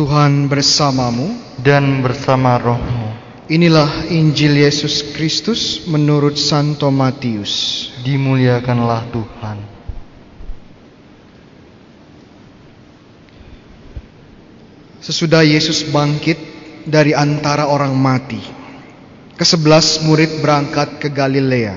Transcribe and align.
Tuhan 0.00 0.48
bersamamu. 0.48 1.28
dan 1.60 2.00
bersama 2.00 2.56
rohmu. 2.56 3.12
Inilah 3.52 4.08
Injil 4.08 4.64
Yesus 4.64 5.12
Kristus 5.12 5.84
menurut 5.84 6.40
Santo 6.40 6.88
Matius. 6.88 7.84
Dimuliakanlah 8.00 9.12
Tuhan. 9.12 9.58
Sesudah 15.04 15.44
Yesus 15.44 15.84
bangkit 15.92 16.40
dari 16.88 17.12
antara 17.12 17.68
orang 17.68 17.92
mati, 17.92 18.40
kesebelas 19.36 20.00
murid 20.08 20.40
berangkat 20.40 20.96
ke 20.96 21.12
Galilea, 21.12 21.76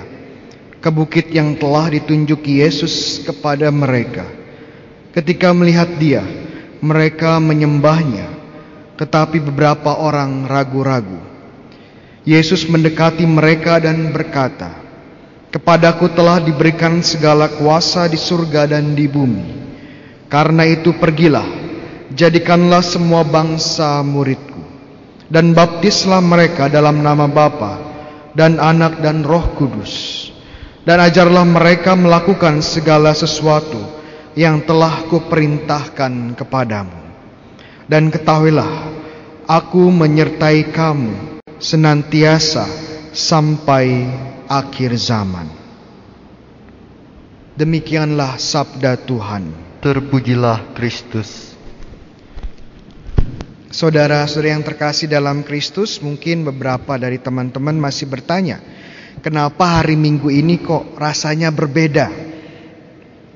ke 0.80 0.88
bukit 0.88 1.28
yang 1.28 1.60
telah 1.60 1.92
ditunjuki 1.92 2.64
Yesus 2.64 3.20
kepada 3.28 3.68
mereka. 3.68 4.24
Ketika 5.12 5.52
melihat 5.52 5.92
dia, 6.00 6.43
mereka 6.84 7.39
menyembahnya, 7.39 8.27
tetapi 8.99 9.39
beberapa 9.39 10.03
orang 10.03 10.44
ragu-ragu. 10.44 11.16
Yesus 12.27 12.67
mendekati 12.67 13.23
mereka 13.23 13.80
dan 13.80 14.12
berkata, 14.12 14.84
Kepadaku 15.48 16.11
telah 16.11 16.41
diberikan 16.44 16.99
segala 17.05 17.45
kuasa 17.45 18.09
di 18.09 18.17
surga 18.17 18.67
dan 18.67 18.98
di 18.98 19.05
bumi. 19.05 19.48
Karena 20.25 20.66
itu 20.66 20.98
pergilah, 20.98 21.45
jadikanlah 22.09 22.81
semua 22.81 23.22
bangsa 23.22 24.02
muridku. 24.02 24.59
Dan 25.30 25.53
baptislah 25.53 26.25
mereka 26.25 26.67
dalam 26.73 27.05
nama 27.05 27.30
Bapa 27.30 27.80
dan 28.34 28.58
Anak 28.58 29.00
dan 29.00 29.22
Roh 29.22 29.53
Kudus. 29.53 30.25
Dan 30.84 31.00
ajarlah 31.00 31.45
mereka 31.45 31.94
melakukan 31.94 32.59
segala 32.66 33.13
sesuatu 33.13 34.02
yang 34.34 34.66
telah 34.66 35.05
kuperintahkan 35.10 36.34
kepadamu. 36.34 37.00
Dan 37.86 38.10
ketahuilah, 38.10 38.90
aku 39.46 39.94
menyertai 39.94 40.73
kamu 40.73 41.42
senantiasa 41.62 42.66
sampai 43.14 44.09
akhir 44.50 44.98
zaman. 44.98 45.48
Demikianlah 47.53 48.42
sabda 48.42 48.98
Tuhan. 49.06 49.53
Terpujilah 49.84 50.73
Kristus. 50.73 51.53
Saudara-saudara 53.73 54.53
yang 54.53 54.66
terkasih 54.66 55.09
dalam 55.09 55.42
Kristus, 55.45 56.02
mungkin 56.02 56.45
beberapa 56.45 56.97
dari 56.97 57.18
teman-teman 57.18 57.73
masih 57.78 58.06
bertanya, 58.06 58.62
kenapa 59.22 59.81
hari 59.81 59.97
Minggu 59.97 60.30
ini 60.30 60.62
kok 60.62 60.97
rasanya 60.97 61.50
berbeda? 61.50 62.33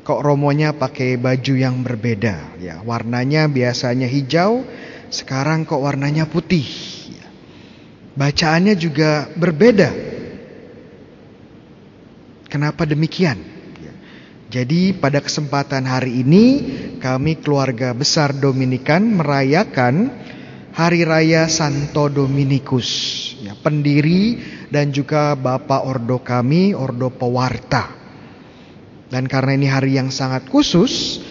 Kok 0.08 0.24
romonya 0.24 0.72
pakai 0.72 1.20
baju 1.20 1.54
yang 1.60 1.84
berbeda? 1.84 2.56
Ya, 2.64 2.80
warnanya 2.80 3.52
biasanya 3.52 4.08
hijau, 4.08 4.64
sekarang 5.12 5.68
kok 5.68 5.84
warnanya 5.84 6.24
putih. 6.32 6.64
Ya. 7.12 7.28
Bacaannya 8.16 8.80
juga 8.80 9.28
berbeda. 9.36 9.92
Kenapa 12.48 12.88
demikian? 12.88 13.36
Ya. 13.84 13.94
Jadi 14.48 14.96
pada 14.96 15.20
kesempatan 15.20 15.84
hari 15.84 16.24
ini 16.24 16.46
kami 17.04 17.44
keluarga 17.44 17.92
besar 17.92 18.32
Dominikan 18.32 19.12
merayakan 19.12 20.08
Hari 20.72 21.04
Raya 21.04 21.52
Santo 21.52 22.08
Dominikus, 22.08 22.88
ya, 23.44 23.60
pendiri 23.60 24.40
dan 24.72 24.94
juga 24.94 25.36
Bapak 25.36 25.84
Ordo 25.84 26.24
kami, 26.24 26.72
Ordo 26.72 27.12
Pewarta. 27.12 27.97
Dan 29.08 29.24
karena 29.32 29.56
ini 29.56 29.68
hari 29.72 29.96
yang 29.96 30.12
sangat 30.12 30.52
khusus, 30.52 31.24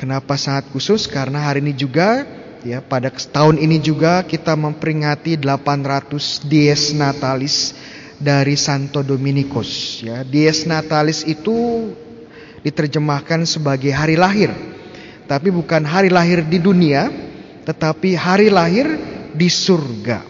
kenapa 0.00 0.40
sangat 0.40 0.72
khusus? 0.72 1.04
Karena 1.04 1.44
hari 1.44 1.60
ini 1.60 1.76
juga 1.76 2.24
ya 2.64 2.80
pada 2.80 3.12
tahun 3.12 3.60
ini 3.60 3.84
juga 3.84 4.24
kita 4.24 4.56
memperingati 4.56 5.36
800 5.36 6.48
Dies 6.48 6.96
Natalis 6.96 7.76
dari 8.16 8.56
Santo 8.56 9.04
Dominikus 9.04 10.00
ya. 10.00 10.24
Dies 10.24 10.64
Natalis 10.64 11.28
itu 11.28 11.92
diterjemahkan 12.64 13.44
sebagai 13.44 13.92
hari 13.92 14.16
lahir. 14.16 14.48
Tapi 15.28 15.52
bukan 15.52 15.84
hari 15.84 16.08
lahir 16.08 16.44
di 16.44 16.56
dunia, 16.60 17.12
tetapi 17.68 18.16
hari 18.16 18.48
lahir 18.48 18.88
di 19.32 19.48
surga. 19.48 20.20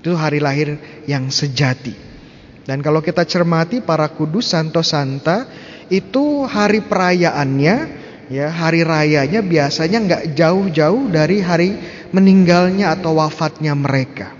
Itu 0.00 0.16
hari 0.16 0.40
lahir 0.40 0.76
yang 1.08 1.32
sejati. 1.32 2.03
Dan 2.64 2.80
kalau 2.80 3.04
kita 3.04 3.28
cermati 3.28 3.84
para 3.84 4.08
kudus 4.08 4.52
Santo 4.56 4.80
Santa 4.80 5.44
itu 5.92 6.48
hari 6.48 6.80
perayaannya 6.80 7.76
ya 8.32 8.48
hari 8.48 8.80
rayanya 8.80 9.44
biasanya 9.44 9.98
nggak 10.00 10.24
jauh-jauh 10.32 11.12
dari 11.12 11.44
hari 11.44 11.76
meninggalnya 12.08 12.96
atau 12.96 13.20
wafatnya 13.20 13.76
mereka. 13.76 14.32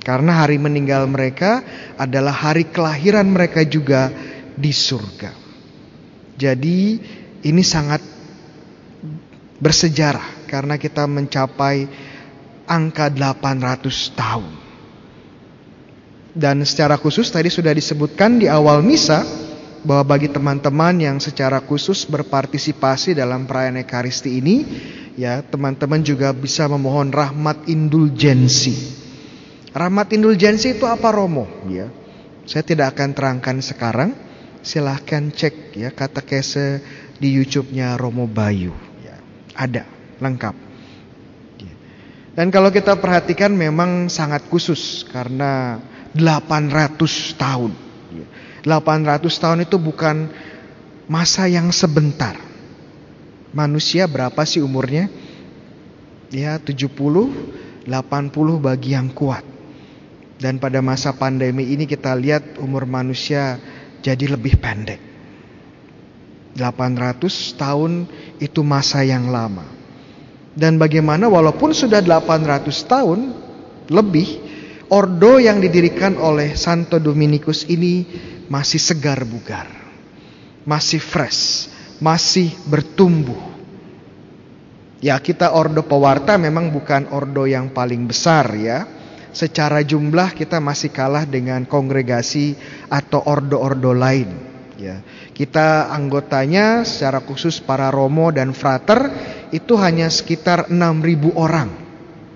Karena 0.00 0.40
hari 0.40 0.56
meninggal 0.56 1.04
mereka 1.04 1.60
adalah 2.00 2.32
hari 2.32 2.72
kelahiran 2.72 3.28
mereka 3.28 3.60
juga 3.68 4.08
di 4.56 4.72
surga. 4.72 5.36
Jadi 6.40 6.96
ini 7.44 7.60
sangat 7.60 8.00
bersejarah 9.60 10.48
karena 10.48 10.80
kita 10.80 11.04
mencapai 11.04 11.84
angka 12.64 13.12
800 13.12 14.16
tahun. 14.16 14.59
Dan 16.40 16.64
secara 16.64 16.96
khusus 16.96 17.28
tadi 17.28 17.52
sudah 17.52 17.76
disebutkan 17.76 18.40
di 18.40 18.48
awal 18.48 18.80
misa 18.80 19.28
bahwa 19.84 20.16
bagi 20.16 20.32
teman-teman 20.32 20.96
yang 20.96 21.16
secara 21.20 21.60
khusus 21.60 22.08
berpartisipasi 22.08 23.12
dalam 23.12 23.44
perayaan 23.44 23.84
Ekaristi 23.84 24.40
ini, 24.40 24.64
ya 25.20 25.44
teman-teman 25.44 26.00
juga 26.00 26.32
bisa 26.32 26.64
memohon 26.64 27.12
rahmat 27.12 27.68
indulgensi. 27.68 28.72
Rahmat 29.76 30.16
indulgensi 30.16 30.80
itu 30.80 30.88
apa 30.88 31.12
Romo? 31.12 31.44
Ya, 31.68 31.92
saya 32.48 32.64
tidak 32.64 32.96
akan 32.96 33.12
terangkan 33.12 33.60
sekarang. 33.60 34.10
Silahkan 34.64 35.28
cek 35.32 35.76
ya 35.76 35.92
kata 35.92 36.24
kese 36.24 36.80
di 37.20 37.36
YouTube-nya 37.36 38.00
Romo 38.00 38.24
Bayu. 38.24 38.72
Ya, 39.04 39.20
ada 39.52 39.84
lengkap. 40.24 40.56
Ya. 41.60 41.74
Dan 42.32 42.48
kalau 42.48 42.72
kita 42.72 42.96
perhatikan 42.96 43.52
memang 43.52 44.08
sangat 44.08 44.48
khusus 44.48 45.04
karena 45.04 45.84
800 46.14 47.38
tahun. 47.38 47.72
800 48.66 49.42
tahun 49.42 49.58
itu 49.64 49.76
bukan 49.78 50.30
masa 51.06 51.46
yang 51.46 51.70
sebentar. 51.70 52.36
Manusia 53.50 54.06
berapa 54.06 54.38
sih 54.46 54.62
umurnya? 54.62 55.10
Ya 56.30 56.58
70, 56.58 56.86
80 57.86 57.90
bagi 58.58 58.94
yang 58.94 59.10
kuat. 59.10 59.42
Dan 60.40 60.56
pada 60.56 60.80
masa 60.80 61.12
pandemi 61.12 61.68
ini 61.68 61.84
kita 61.84 62.16
lihat 62.16 62.56
umur 62.62 62.86
manusia 62.86 63.60
jadi 64.00 64.32
lebih 64.32 64.56
pendek. 64.56 65.02
800 66.56 67.58
tahun 67.60 68.08
itu 68.42 68.60
masa 68.64 69.04
yang 69.06 69.28
lama. 69.30 69.66
Dan 70.56 70.80
bagaimana 70.80 71.30
walaupun 71.30 71.70
sudah 71.70 72.02
800 72.02 72.66
tahun 72.90 73.20
lebih 73.86 74.49
Ordo 74.90 75.38
yang 75.38 75.62
didirikan 75.62 76.18
oleh 76.18 76.58
Santo 76.58 76.98
Dominikus 76.98 77.62
ini 77.70 78.02
masih 78.50 78.82
segar 78.82 79.22
bugar, 79.22 79.70
masih 80.66 80.98
fresh, 80.98 81.70
masih 82.02 82.50
bertumbuh. 82.66 83.38
Ya 84.98 85.14
kita 85.22 85.54
Ordo 85.54 85.86
Pewarta 85.86 86.34
memang 86.42 86.74
bukan 86.74 87.06
Ordo 87.14 87.46
yang 87.46 87.70
paling 87.70 88.10
besar 88.10 88.50
ya. 88.58 88.82
Secara 89.30 89.86
jumlah 89.86 90.34
kita 90.34 90.58
masih 90.58 90.90
kalah 90.90 91.22
dengan 91.22 91.62
kongregasi 91.62 92.58
atau 92.90 93.22
ordo-ordo 93.22 93.94
lain. 93.94 94.26
Ya, 94.74 95.06
kita 95.30 95.86
anggotanya 95.94 96.82
secara 96.82 97.22
khusus 97.22 97.62
para 97.62 97.94
romo 97.94 98.34
dan 98.34 98.50
frater 98.50 99.06
itu 99.54 99.78
hanya 99.78 100.10
sekitar 100.10 100.66
6.000 100.66 101.30
orang. 101.38 101.70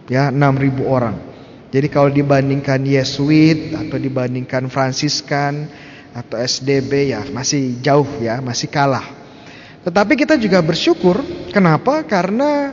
Ya, 0.06 0.30
6.000 0.30 0.86
orang. 0.86 1.33
Jadi 1.74 1.90
kalau 1.90 2.06
dibandingkan 2.06 2.86
Yesuit 2.86 3.74
atau 3.74 3.98
dibandingkan 3.98 4.70
Fransiskan 4.70 5.66
atau 6.14 6.38
SDB 6.38 7.10
ya 7.10 7.26
masih 7.34 7.82
jauh 7.82 8.06
ya, 8.22 8.38
masih 8.38 8.70
kalah. 8.70 9.02
Tetapi 9.82 10.14
kita 10.14 10.38
juga 10.38 10.62
bersyukur, 10.62 11.18
kenapa? 11.50 12.06
Karena 12.06 12.70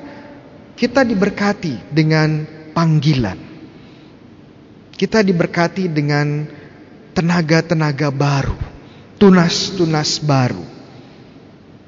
kita 0.77 1.01
diberkati 1.01 1.89
dengan 1.89 2.45
panggilan. 2.77 3.41
Kita 4.93 5.25
diberkati 5.25 5.89
dengan 5.89 6.45
tenaga-tenaga 7.17 8.13
baru, 8.13 8.53
tunas-tunas 9.17 10.21
baru. 10.21 10.61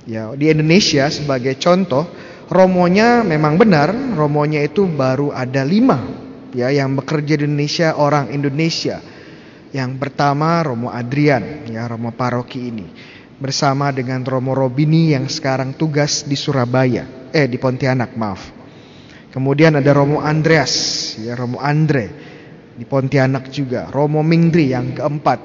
Ya, 0.09 0.33
di 0.33 0.49
Indonesia 0.49 1.13
sebagai 1.13 1.61
contoh, 1.61 2.09
romonya 2.49 3.21
memang 3.21 3.61
benar, 3.61 3.93
romonya 4.17 4.65
itu 4.65 4.89
baru 4.89 5.29
ada 5.29 5.61
lima 5.61 6.22
ya 6.53 6.69
yang 6.69 6.93
bekerja 6.93 7.41
di 7.41 7.49
Indonesia 7.49 7.97
orang 7.97 8.29
Indonesia. 8.31 9.01
Yang 9.73 9.97
pertama 9.97 10.61
Romo 10.61 10.93
Adrian, 10.93 11.65
ya 11.65 11.89
Romo 11.89 12.13
Paroki 12.13 12.69
ini 12.69 12.85
bersama 13.43 13.89
dengan 13.89 14.21
Romo 14.23 14.53
Robini 14.53 15.11
yang 15.11 15.25
sekarang 15.27 15.73
tugas 15.73 16.23
di 16.23 16.37
Surabaya, 16.37 17.29
eh 17.33 17.49
di 17.49 17.57
Pontianak, 17.57 18.13
maaf. 18.13 18.41
Kemudian 19.33 19.81
ada 19.81 19.91
Romo 19.97 20.21
Andreas, 20.21 20.71
ya 21.17 21.33
Romo 21.33 21.57
Andre 21.57 22.05
di 22.77 22.85
Pontianak 22.85 23.49
juga. 23.49 23.89
Romo 23.89 24.21
Mingri 24.21 24.69
yang 24.69 24.93
keempat 24.93 25.39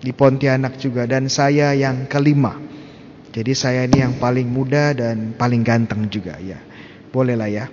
di 0.00 0.10
Pontianak 0.16 0.80
juga 0.80 1.04
dan 1.04 1.28
saya 1.28 1.76
yang 1.76 2.08
kelima. 2.08 2.56
Jadi 3.32 3.52
saya 3.56 3.84
ini 3.84 4.00
yang 4.00 4.16
paling 4.16 4.48
muda 4.48 4.92
dan 4.92 5.36
paling 5.36 5.60
ganteng 5.64 6.08
juga 6.08 6.36
ya. 6.40 6.60
Bolehlah 7.12 7.48
ya. 7.48 7.64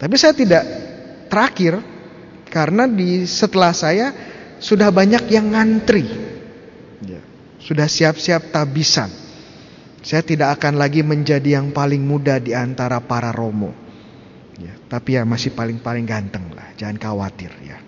Tapi 0.00 0.16
saya 0.16 0.32
tidak 0.32 0.64
terakhir 1.30 1.78
karena 2.50 2.90
di 2.90 3.24
setelah 3.24 3.70
saya 3.70 4.10
sudah 4.58 4.90
banyak 4.90 5.30
yang 5.30 5.54
ngantri. 5.54 6.04
Ya. 7.06 7.22
Sudah 7.62 7.86
siap-siap 7.86 8.50
tabisan. 8.50 9.08
Saya 10.02 10.26
tidak 10.26 10.60
akan 10.60 10.76
lagi 10.76 11.06
menjadi 11.06 11.62
yang 11.62 11.70
paling 11.70 12.02
muda 12.02 12.42
di 12.42 12.52
antara 12.52 12.98
para 12.98 13.30
romo. 13.30 13.72
Ya, 14.60 14.76
tapi 14.92 15.16
ya 15.16 15.24
masih 15.24 15.56
paling-paling 15.56 16.04
ganteng 16.04 16.52
lah, 16.52 16.76
jangan 16.76 17.00
khawatir 17.00 17.48
ya. 17.64 17.80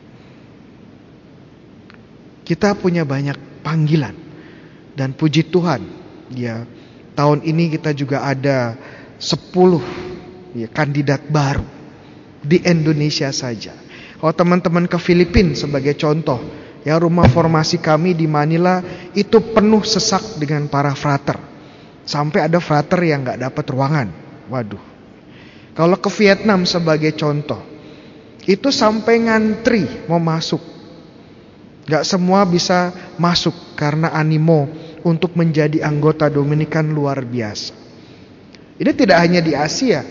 Kita 2.48 2.72
punya 2.76 3.04
banyak 3.04 3.60
panggilan 3.60 4.16
dan 4.96 5.12
puji 5.12 5.52
Tuhan, 5.52 5.84
ya 6.32 6.64
tahun 7.12 7.44
ini 7.44 7.76
kita 7.76 7.92
juga 7.92 8.24
ada 8.24 8.76
10 9.20 10.56
ya, 10.56 10.68
kandidat 10.72 11.28
baru 11.28 11.81
di 12.42 12.60
Indonesia 12.66 13.30
saja. 13.30 13.74
Kalau 14.18 14.34
teman-teman 14.34 14.86
ke 14.86 14.98
Filipina 14.98 15.54
sebagai 15.54 15.98
contoh, 15.98 16.38
ya 16.86 16.98
rumah 16.98 17.26
formasi 17.26 17.78
kami 17.78 18.14
di 18.14 18.30
Manila 18.30 18.82
itu 19.14 19.38
penuh 19.54 19.82
sesak 19.82 20.38
dengan 20.38 20.70
para 20.70 20.94
frater 20.94 21.52
Sampai 22.02 22.50
ada 22.50 22.58
frater 22.58 22.98
yang 23.06 23.22
nggak 23.22 23.40
dapat 23.40 23.64
ruangan. 23.70 24.08
Waduh. 24.50 24.82
Kalau 25.72 25.96
ke 25.96 26.10
Vietnam 26.18 26.66
sebagai 26.66 27.14
contoh, 27.14 27.62
itu 28.44 28.68
sampai 28.68 29.22
ngantri 29.22 30.04
mau 30.10 30.20
masuk. 30.20 30.60
Gak 31.82 32.06
semua 32.06 32.46
bisa 32.46 32.94
masuk 33.18 33.54
karena 33.74 34.12
animo 34.14 34.70
untuk 35.02 35.34
menjadi 35.34 35.82
anggota 35.82 36.30
Dominikan 36.30 36.92
luar 36.94 37.24
biasa. 37.26 37.74
Ini 38.78 38.92
tidak 38.94 39.18
hanya 39.18 39.40
di 39.42 39.56
Asia, 39.56 40.04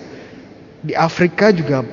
di 0.82 0.92
Afrika 0.98 1.54
juga 1.54 1.84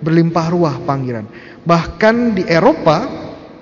berlimpah 0.00 0.46
ruah 0.52 0.76
panggilan. 0.82 1.28
Bahkan 1.64 2.40
di 2.40 2.42
Eropa 2.48 3.06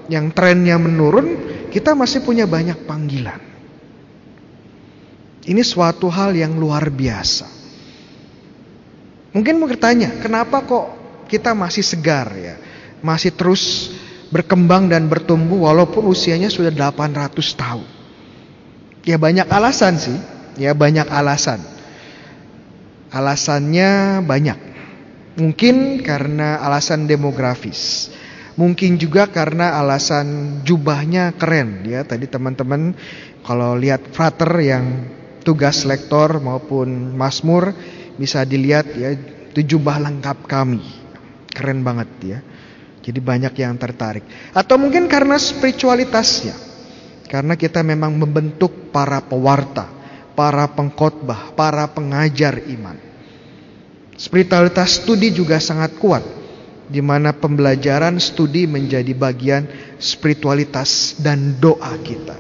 yang 0.09 0.33
trennya 0.33 0.81
menurun, 0.81 1.37
kita 1.69 1.93
masih 1.93 2.25
punya 2.25 2.49
banyak 2.49 2.89
panggilan. 2.89 3.41
Ini 5.49 5.63
suatu 5.65 6.09
hal 6.13 6.37
yang 6.37 6.57
luar 6.57 6.89
biasa. 6.93 7.49
Mungkin 9.33 9.61
mau 9.61 9.69
bertanya, 9.69 10.17
kenapa 10.21 10.65
kok 10.65 10.87
kita 11.29 11.53
masih 11.53 11.85
segar 11.85 12.33
ya? 12.37 12.57
Masih 13.05 13.33
terus 13.33 13.93
berkembang 14.29 14.89
dan 14.89 15.09
bertumbuh 15.09 15.69
walaupun 15.69 16.05
usianya 16.09 16.53
sudah 16.53 16.73
800 16.73 17.33
tahun. 17.57 17.89
Ya 19.09 19.17
banyak 19.17 19.49
alasan 19.49 19.97
sih, 19.97 20.19
ya 20.61 20.77
banyak 20.77 21.09
alasan. 21.09 21.65
Alasannya 23.09 24.21
banyak. 24.25 24.59
Mungkin 25.39 26.03
karena 26.03 26.59
alasan 26.59 27.07
demografis. 27.07 28.11
Mungkin 28.59 28.99
juga 28.99 29.31
karena 29.31 29.79
alasan 29.79 30.61
jubahnya 30.67 31.31
keren 31.39 31.87
ya. 31.87 32.03
Tadi 32.03 32.27
teman-teman 32.27 32.91
kalau 33.47 33.79
lihat 33.79 34.11
frater 34.11 34.51
yang 34.59 35.07
tugas 35.47 35.87
lektor 35.87 36.43
maupun 36.43 37.15
masmur 37.15 37.71
bisa 38.19 38.43
dilihat 38.43 38.99
ya 38.99 39.15
itu 39.15 39.79
jubah 39.79 40.03
lengkap 40.03 40.51
kami. 40.51 40.83
Keren 41.55 41.87
banget 41.87 42.11
ya. 42.27 42.39
Jadi 43.07 43.23
banyak 43.23 43.55
yang 43.57 43.79
tertarik. 43.79 44.27
Atau 44.51 44.75
mungkin 44.75 45.07
karena 45.07 45.39
spiritualitasnya. 45.39 46.59
Karena 47.31 47.55
kita 47.55 47.87
memang 47.87 48.11
membentuk 48.19 48.91
para 48.91 49.23
pewarta, 49.23 49.87
para 50.35 50.67
pengkhotbah, 50.67 51.55
para 51.55 51.87
pengajar 51.95 52.59
iman. 52.75 53.08
Spiritualitas 54.19 54.99
studi 54.99 55.31
juga 55.31 55.63
sangat 55.63 55.95
kuat 56.03 56.27
di 56.91 56.99
mana 56.99 57.31
pembelajaran 57.37 58.19
studi 58.19 58.67
menjadi 58.67 59.15
bagian 59.15 59.71
spiritualitas 60.03 61.21
dan 61.23 61.55
doa 61.63 61.95
kita. 62.03 62.35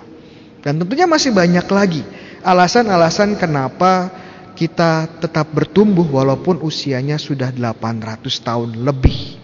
Dan 0.58 0.82
tentunya 0.82 1.06
masih 1.06 1.30
banyak 1.30 1.66
lagi 1.70 2.02
alasan-alasan 2.42 3.38
kenapa 3.38 4.10
kita 4.58 5.22
tetap 5.22 5.54
bertumbuh 5.54 6.02
walaupun 6.02 6.58
usianya 6.66 7.14
sudah 7.14 7.54
800 7.54 8.26
tahun 8.42 8.82
lebih. 8.82 9.38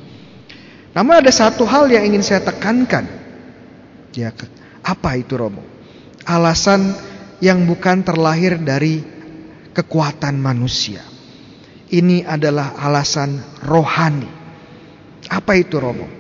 Namun 0.91 1.23
ada 1.23 1.31
satu 1.31 1.63
hal 1.63 1.87
yang 1.87 2.03
ingin 2.03 2.23
saya 2.27 2.43
tekankan. 2.43 3.07
Ya, 4.15 4.35
apa 4.83 5.11
itu 5.19 5.39
Romo? 5.39 5.63
Alasan 6.27 6.95
yang 7.39 7.63
bukan 7.67 8.03
terlahir 8.03 8.59
dari 8.59 9.03
kekuatan 9.75 10.39
manusia. 10.39 11.14
Ini 11.95 12.27
adalah 12.27 12.75
alasan 12.75 13.63
rohani. 13.63 14.27
Apa 15.31 15.55
itu 15.55 15.79
Romo? 15.79 16.11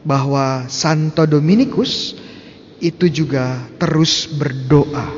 Bahwa 0.00 0.64
Santo 0.72 1.28
Dominikus 1.28 2.16
itu 2.80 3.12
juga 3.12 3.60
terus 3.76 4.24
berdoa 4.24 5.12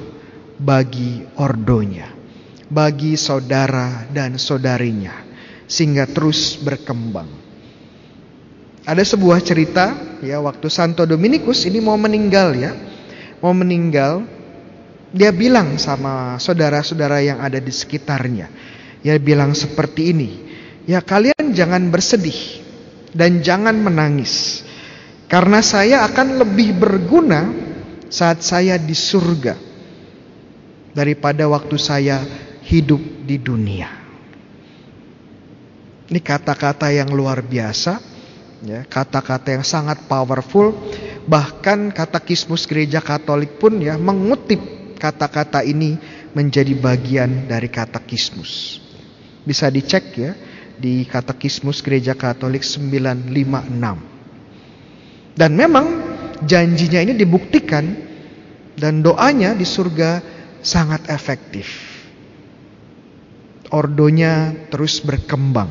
bagi 0.59 1.23
ordonya, 1.39 2.11
bagi 2.67 3.15
saudara 3.15 4.11
dan 4.11 4.35
saudarinya, 4.35 5.15
sehingga 5.71 6.11
terus 6.11 6.59
berkembang. 6.59 7.31
Ada 8.83 9.15
sebuah 9.15 9.41
cerita 9.47 9.95
ya 10.27 10.43
waktu 10.43 10.69
Santo 10.69 11.07
Dominikus 11.07 11.65
ini 11.71 11.79
mau 11.79 11.97
meninggal 11.97 12.53
ya, 12.59 12.75
mau 13.39 13.55
meninggal, 13.57 14.27
dia 15.15 15.31
bilang 15.31 15.79
sama 15.79 16.43
saudara-saudara 16.43 17.23
yang 17.23 17.39
ada 17.39 17.63
di 17.63 17.71
sekitarnya, 17.71 18.51
ya 19.07 19.15
bilang 19.23 19.55
seperti 19.55 20.11
ini, 20.11 20.31
ya 20.91 20.99
kalian 20.99 21.55
jangan 21.55 21.87
bersedih 21.87 22.59
dan 23.15 23.39
jangan 23.39 23.79
menangis. 23.79 24.67
Karena 25.31 25.63
saya 25.63 26.03
akan 26.11 26.43
lebih 26.43 26.75
berguna 26.75 27.47
saat 28.11 28.43
saya 28.43 28.75
di 28.75 28.93
surga 28.93 29.55
daripada 30.91 31.47
waktu 31.47 31.79
saya 31.79 32.19
hidup 32.67 33.01
di 33.23 33.39
dunia. 33.39 33.89
Ini 36.11 36.21
kata-kata 36.21 36.91
yang 36.91 37.15
luar 37.15 37.41
biasa, 37.41 38.03
ya, 38.67 38.83
kata-kata 38.83 39.55
yang 39.55 39.65
sangat 39.65 40.11
powerful. 40.11 40.75
Bahkan 41.25 41.97
katekismus 41.97 42.69
gereja 42.69 43.01
Katolik 43.01 43.57
pun 43.57 43.81
ya 43.81 43.97
mengutip 43.97 44.74
kata-kata 45.05 45.61
ini 45.61 46.01
menjadi 46.33 46.73
bagian 46.73 47.45
dari 47.45 47.69
katekismus. 47.69 48.81
Bisa 49.45 49.69
dicek 49.69 50.05
ya 50.17 50.33
di 50.81 51.05
katekismus 51.05 51.85
gereja 51.85 52.17
Katolik 52.17 52.65
956. 52.65 55.37
Dan 55.37 55.53
memang 55.53 55.87
janjinya 56.41 57.05
ini 57.05 57.13
dibuktikan 57.13 57.85
dan 58.81 59.05
doanya 59.05 59.53
di 59.53 59.69
surga 59.69 60.25
sangat 60.65 61.13
efektif. 61.13 61.93
Ordonya 63.69 64.57
terus 64.73 65.05
berkembang 65.05 65.69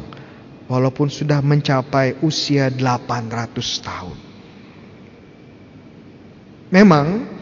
walaupun 0.70 1.10
sudah 1.10 1.42
mencapai 1.42 2.22
usia 2.22 2.70
800 2.70 3.58
tahun. 3.82 4.18
Memang 6.74 7.33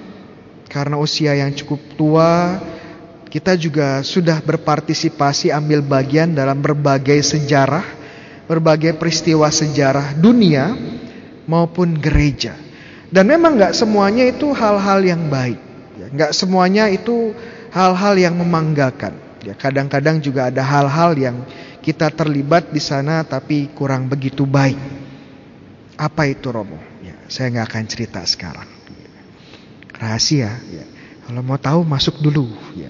karena 0.72 0.96
usia 0.96 1.36
yang 1.36 1.52
cukup 1.52 1.84
tua, 2.00 2.56
kita 3.28 3.60
juga 3.60 4.00
sudah 4.08 4.40
berpartisipasi 4.40 5.52
ambil 5.52 5.84
bagian 5.84 6.32
dalam 6.32 6.64
berbagai 6.64 7.20
sejarah, 7.28 7.84
berbagai 8.48 8.96
peristiwa 8.96 9.52
sejarah 9.52 10.16
dunia 10.16 10.72
maupun 11.44 12.00
gereja. 12.00 12.56
Dan 13.12 13.28
memang 13.28 13.60
nggak 13.60 13.76
semuanya 13.76 14.24
itu 14.24 14.56
hal-hal 14.56 15.04
yang 15.04 15.28
baik. 15.28 15.60
Ya. 16.00 16.08
Nggak 16.08 16.32
semuanya 16.32 16.88
itu 16.88 17.36
hal-hal 17.76 18.16
yang 18.16 18.40
memanggakan. 18.40 19.20
Ya, 19.44 19.52
kadang-kadang 19.60 20.24
juga 20.24 20.48
ada 20.48 20.64
hal-hal 20.64 21.20
yang 21.20 21.44
kita 21.84 22.08
terlibat 22.16 22.72
di 22.72 22.80
sana 22.80 23.28
tapi 23.28 23.68
kurang 23.76 24.08
begitu 24.08 24.48
baik. 24.48 24.80
Apa 26.00 26.32
itu 26.32 26.48
Romo? 26.48 26.80
Ya, 27.04 27.20
saya 27.28 27.52
nggak 27.60 27.68
akan 27.68 27.86
cerita 27.92 28.24
sekarang. 28.24 28.81
Rahasia. 30.02 30.58
Ya. 30.74 30.86
Kalau 31.30 31.46
mau 31.46 31.62
tahu 31.62 31.86
masuk 31.86 32.18
dulu. 32.18 32.50
Ya. 32.74 32.90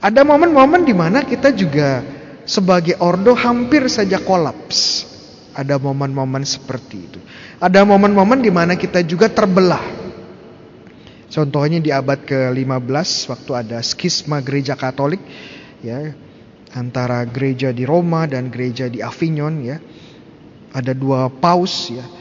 Ada 0.00 0.24
momen-momen 0.24 0.88
di 0.88 0.96
mana 0.96 1.20
kita 1.20 1.52
juga 1.52 2.00
sebagai 2.48 2.96
ordo 3.04 3.36
hampir 3.36 3.84
saja 3.92 4.16
kolaps. 4.16 5.04
Ada 5.52 5.76
momen-momen 5.76 6.40
seperti 6.48 6.96
itu. 6.96 7.20
Ada 7.60 7.84
momen-momen 7.84 8.40
di 8.40 8.48
mana 8.48 8.80
kita 8.80 9.04
juga 9.04 9.28
terbelah. 9.28 10.00
Contohnya 11.30 11.78
di 11.78 11.92
abad 11.92 12.26
ke-15 12.26 13.10
waktu 13.30 13.50
ada 13.54 13.78
skisma 13.84 14.42
gereja 14.42 14.74
Katolik 14.74 15.20
ya. 15.78 16.10
antara 16.74 17.22
gereja 17.26 17.70
di 17.70 17.86
Roma 17.86 18.26
dan 18.26 18.50
gereja 18.50 18.88
di 18.88 19.04
Avignon 19.04 19.62
ya. 19.62 19.78
Ada 20.74 20.96
dua 20.96 21.28
paus 21.28 21.92
ya. 21.92 22.19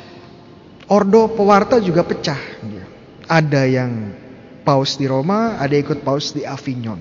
Ordo 0.89 1.29
pewarta 1.38 1.77
juga 1.77 2.01
pecah. 2.01 2.41
Ada 3.29 3.69
yang 3.69 4.10
paus 4.65 4.98
di 4.98 5.05
Roma, 5.05 5.62
ada 5.62 5.77
ikut 5.77 6.01
paus 6.01 6.34
di 6.34 6.41
Avignon. 6.41 6.98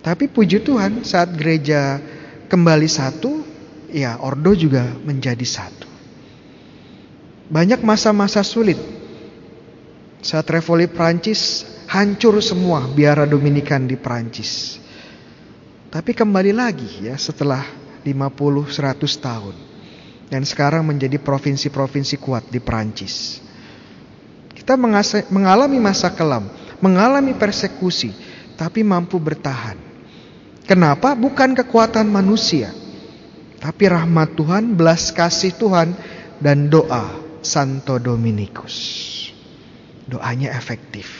Tapi 0.00 0.32
puji 0.32 0.64
Tuhan 0.64 1.04
saat 1.04 1.36
gereja 1.36 2.00
kembali 2.48 2.88
satu, 2.88 3.44
ya 3.92 4.16
ordo 4.24 4.56
juga 4.56 4.88
menjadi 5.04 5.44
satu. 5.44 5.88
Banyak 7.52 7.84
masa-masa 7.84 8.40
sulit. 8.40 8.80
Saat 10.24 10.48
Revoli 10.48 10.88
Prancis 10.88 11.68
hancur 11.92 12.40
semua 12.40 12.88
biara 12.88 13.28
Dominikan 13.28 13.84
di 13.84 14.00
Prancis. 14.00 14.80
Tapi 15.92 16.16
kembali 16.16 16.56
lagi 16.56 17.04
ya 17.04 17.20
setelah 17.20 17.66
50-100 18.00 18.96
tahun. 19.20 19.69
Dan 20.30 20.46
sekarang 20.46 20.86
menjadi 20.86 21.18
provinsi-provinsi 21.18 22.14
kuat 22.22 22.46
di 22.54 22.62
Prancis. 22.62 23.42
Kita 24.54 24.78
mengalami 25.26 25.82
masa 25.82 26.14
kelam, 26.14 26.46
mengalami 26.78 27.34
persekusi, 27.34 28.14
tapi 28.54 28.86
mampu 28.86 29.18
bertahan. 29.18 29.74
Kenapa? 30.70 31.18
Bukan 31.18 31.58
kekuatan 31.58 32.06
manusia, 32.06 32.70
tapi 33.58 33.90
rahmat 33.90 34.38
Tuhan, 34.38 34.78
belas 34.78 35.10
kasih 35.10 35.58
Tuhan, 35.58 35.98
dan 36.38 36.70
doa 36.70 37.10
Santo 37.42 37.98
Dominikus. 37.98 38.78
Doanya 40.06 40.54
efektif. 40.54 41.10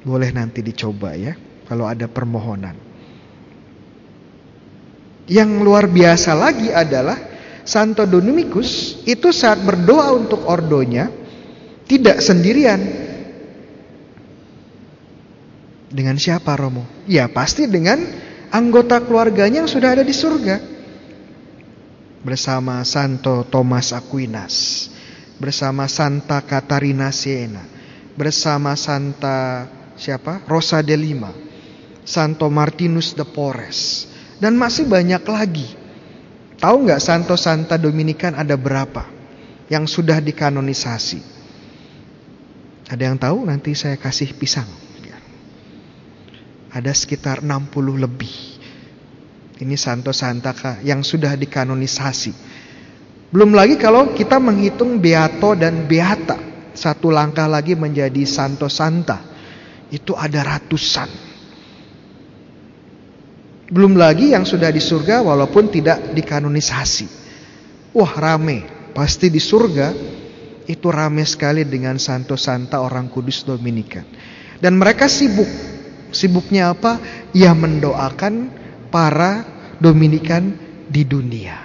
Boleh 0.00 0.32
nanti 0.32 0.64
dicoba 0.64 1.12
ya, 1.12 1.36
kalau 1.68 1.84
ada 1.84 2.08
permohonan. 2.08 2.78
Yang 5.28 5.50
luar 5.60 5.84
biasa 5.90 6.32
lagi 6.32 6.72
adalah 6.72 7.35
Santo 7.66 8.06
Dominikus 8.06 9.02
itu 9.10 9.34
saat 9.34 9.58
berdoa 9.58 10.14
untuk 10.14 10.46
ordonya, 10.46 11.10
tidak 11.90 12.22
sendirian. 12.22 12.78
Dengan 15.90 16.14
siapa 16.14 16.54
Romo? 16.54 16.86
Ya 17.10 17.26
pasti 17.26 17.66
dengan 17.66 17.98
anggota 18.54 19.02
keluarganya 19.02 19.66
yang 19.66 19.70
sudah 19.70 19.98
ada 19.98 20.04
di 20.06 20.14
surga. 20.14 20.62
Bersama 22.22 22.86
Santo 22.86 23.42
Thomas 23.50 23.90
Aquinas. 23.90 24.86
Bersama 25.42 25.90
Santa 25.90 26.42
Katarina 26.46 27.10
Siena. 27.10 27.66
Bersama 28.14 28.78
Santa 28.78 29.66
siapa? 29.98 30.42
Rosa 30.46 30.82
de 30.86 30.94
Lima. 30.94 31.34
Santo 32.06 32.46
Martinus 32.46 33.14
de 33.14 33.26
Porres. 33.26 34.06
Dan 34.38 34.54
masih 34.54 34.86
banyak 34.86 35.22
lagi. 35.26 35.85
Tahu 36.56 36.76
nggak 36.88 37.00
Santo 37.02 37.36
Santa 37.36 37.76
Dominikan 37.76 38.32
ada 38.32 38.56
berapa? 38.56 39.04
Yang 39.68 40.00
sudah 40.00 40.22
dikanonisasi. 40.22 41.20
Ada 42.86 43.02
yang 43.02 43.18
tahu 43.18 43.44
nanti 43.44 43.74
saya 43.74 43.98
kasih 43.98 44.32
pisang. 44.38 44.68
Ada 46.76 46.92
sekitar 46.92 47.40
60 47.40 47.72
lebih. 47.96 48.36
Ini 49.56 49.76
Santo 49.80 50.12
Santaka 50.12 50.84
yang 50.84 51.00
sudah 51.00 51.32
dikanonisasi. 51.32 52.32
Belum 53.32 53.56
lagi 53.56 53.80
kalau 53.80 54.12
kita 54.12 54.36
menghitung 54.36 55.00
Beato 55.00 55.56
dan 55.56 55.88
Beata. 55.88 56.36
Satu 56.76 57.08
langkah 57.08 57.48
lagi 57.48 57.72
menjadi 57.72 58.22
Santo 58.28 58.68
Santa. 58.68 59.24
Itu 59.88 60.12
ada 60.12 60.44
ratusan. 60.44 61.25
Belum 63.66 63.98
lagi 63.98 64.30
yang 64.30 64.46
sudah 64.46 64.70
di 64.70 64.78
surga 64.78 65.26
walaupun 65.26 65.66
tidak 65.66 66.14
dikanonisasi. 66.14 67.08
Wah 67.96 68.14
rame. 68.14 68.62
Pasti 68.94 69.28
di 69.28 69.42
surga 69.42 69.92
itu 70.66 70.88
ramai 70.88 71.26
sekali 71.26 71.66
dengan 71.66 71.98
santo-santa 71.98 72.80
orang 72.80 73.10
kudus 73.10 73.42
Dominikan. 73.42 74.06
Dan 74.62 74.78
mereka 74.78 75.10
sibuk. 75.10 75.48
Sibuknya 76.14 76.72
apa? 76.72 77.02
Ya 77.34 77.52
mendoakan 77.52 78.50
para 78.88 79.44
Dominikan 79.82 80.56
di 80.88 81.04
dunia. 81.04 81.60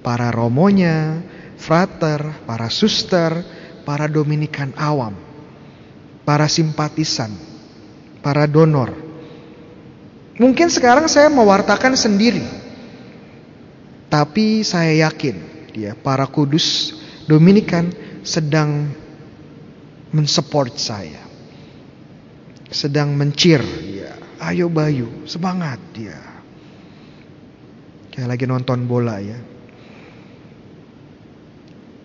Para 0.00 0.32
romonya, 0.32 1.20
frater, 1.60 2.46
para 2.48 2.72
suster, 2.72 3.44
para 3.84 4.08
Dominikan 4.08 4.72
awam, 4.78 5.12
para 6.24 6.48
simpatisan, 6.48 7.34
para 8.24 8.48
donor. 8.48 9.09
Mungkin 10.40 10.72
sekarang 10.72 11.04
saya 11.04 11.28
mewartakan 11.28 11.92
sendiri. 11.92 12.40
Tapi 14.08 14.64
saya 14.64 15.06
yakin 15.06 15.36
ya 15.76 15.92
para 15.94 16.24
kudus 16.26 16.96
Dominikan 17.30 17.94
sedang 18.26 18.90
mensupport 20.10 20.74
saya. 20.74 21.22
Sedang 22.74 23.14
mencir, 23.14 23.62
ya. 23.86 24.18
Ayo 24.42 24.66
Bayu, 24.66 25.30
semangat 25.30 25.78
dia. 25.94 26.10
Ya. 26.10 26.20
Kayak 28.10 28.28
lagi 28.34 28.44
nonton 28.50 28.82
bola 28.90 29.22
ya. 29.22 29.38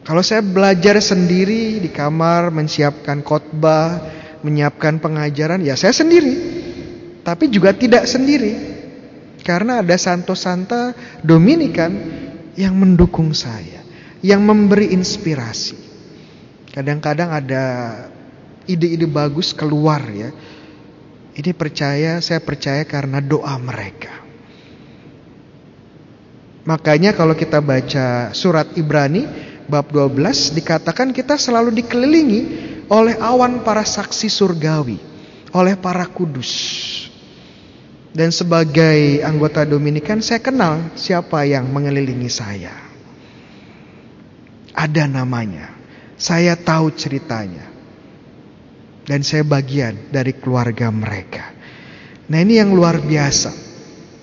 Kalau 0.06 0.22
saya 0.22 0.46
belajar 0.46 1.02
sendiri 1.02 1.82
di 1.82 1.90
kamar 1.90 2.54
menyiapkan 2.54 3.26
khotbah, 3.26 4.06
menyiapkan 4.46 5.02
pengajaran, 5.02 5.66
ya 5.66 5.74
saya 5.74 5.98
sendiri. 5.98 6.55
Tapi 7.26 7.50
juga 7.50 7.74
tidak 7.74 8.06
sendiri. 8.06 8.78
Karena 9.42 9.82
ada 9.82 9.94
santo-santa 9.98 10.94
Dominikan 11.22 11.94
yang 12.54 12.78
mendukung 12.78 13.34
saya 13.34 13.86
yang 14.26 14.42
memberi 14.42 14.90
inspirasi. 14.90 15.78
Kadang-kadang 16.74 17.30
ada 17.30 17.64
ide-ide 18.66 19.06
bagus 19.06 19.54
keluar 19.54 20.02
ya. 20.10 20.34
Ini 21.36 21.52
percaya, 21.54 22.18
saya 22.24 22.42
percaya 22.42 22.82
karena 22.90 23.22
doa 23.22 23.54
mereka. 23.62 24.24
Makanya 26.66 27.14
kalau 27.14 27.38
kita 27.38 27.62
baca 27.62 28.34
surat 28.34 28.74
Ibrani 28.74 29.30
bab 29.70 29.94
12 29.94 30.58
dikatakan 30.58 31.14
kita 31.14 31.38
selalu 31.38 31.86
dikelilingi 31.86 32.42
oleh 32.90 33.14
awan 33.22 33.62
para 33.62 33.86
saksi 33.86 34.26
surgawi, 34.32 34.98
oleh 35.54 35.78
para 35.78 36.08
kudus. 36.10 36.52
Dan 38.16 38.32
sebagai 38.32 39.20
anggota 39.28 39.68
Dominikan 39.68 40.24
saya 40.24 40.40
kenal 40.40 40.96
siapa 40.96 41.44
yang 41.44 41.68
mengelilingi 41.68 42.32
saya. 42.32 42.72
Ada 44.72 45.12
namanya. 45.12 45.76
Saya 46.16 46.56
tahu 46.56 46.96
ceritanya. 46.96 47.68
Dan 49.04 49.20
saya 49.20 49.44
bagian 49.44 50.16
dari 50.16 50.32
keluarga 50.32 50.88
mereka. 50.96 51.52
Nah 52.32 52.40
ini 52.40 52.56
yang 52.56 52.72
luar 52.72 53.04
biasa. 53.04 53.52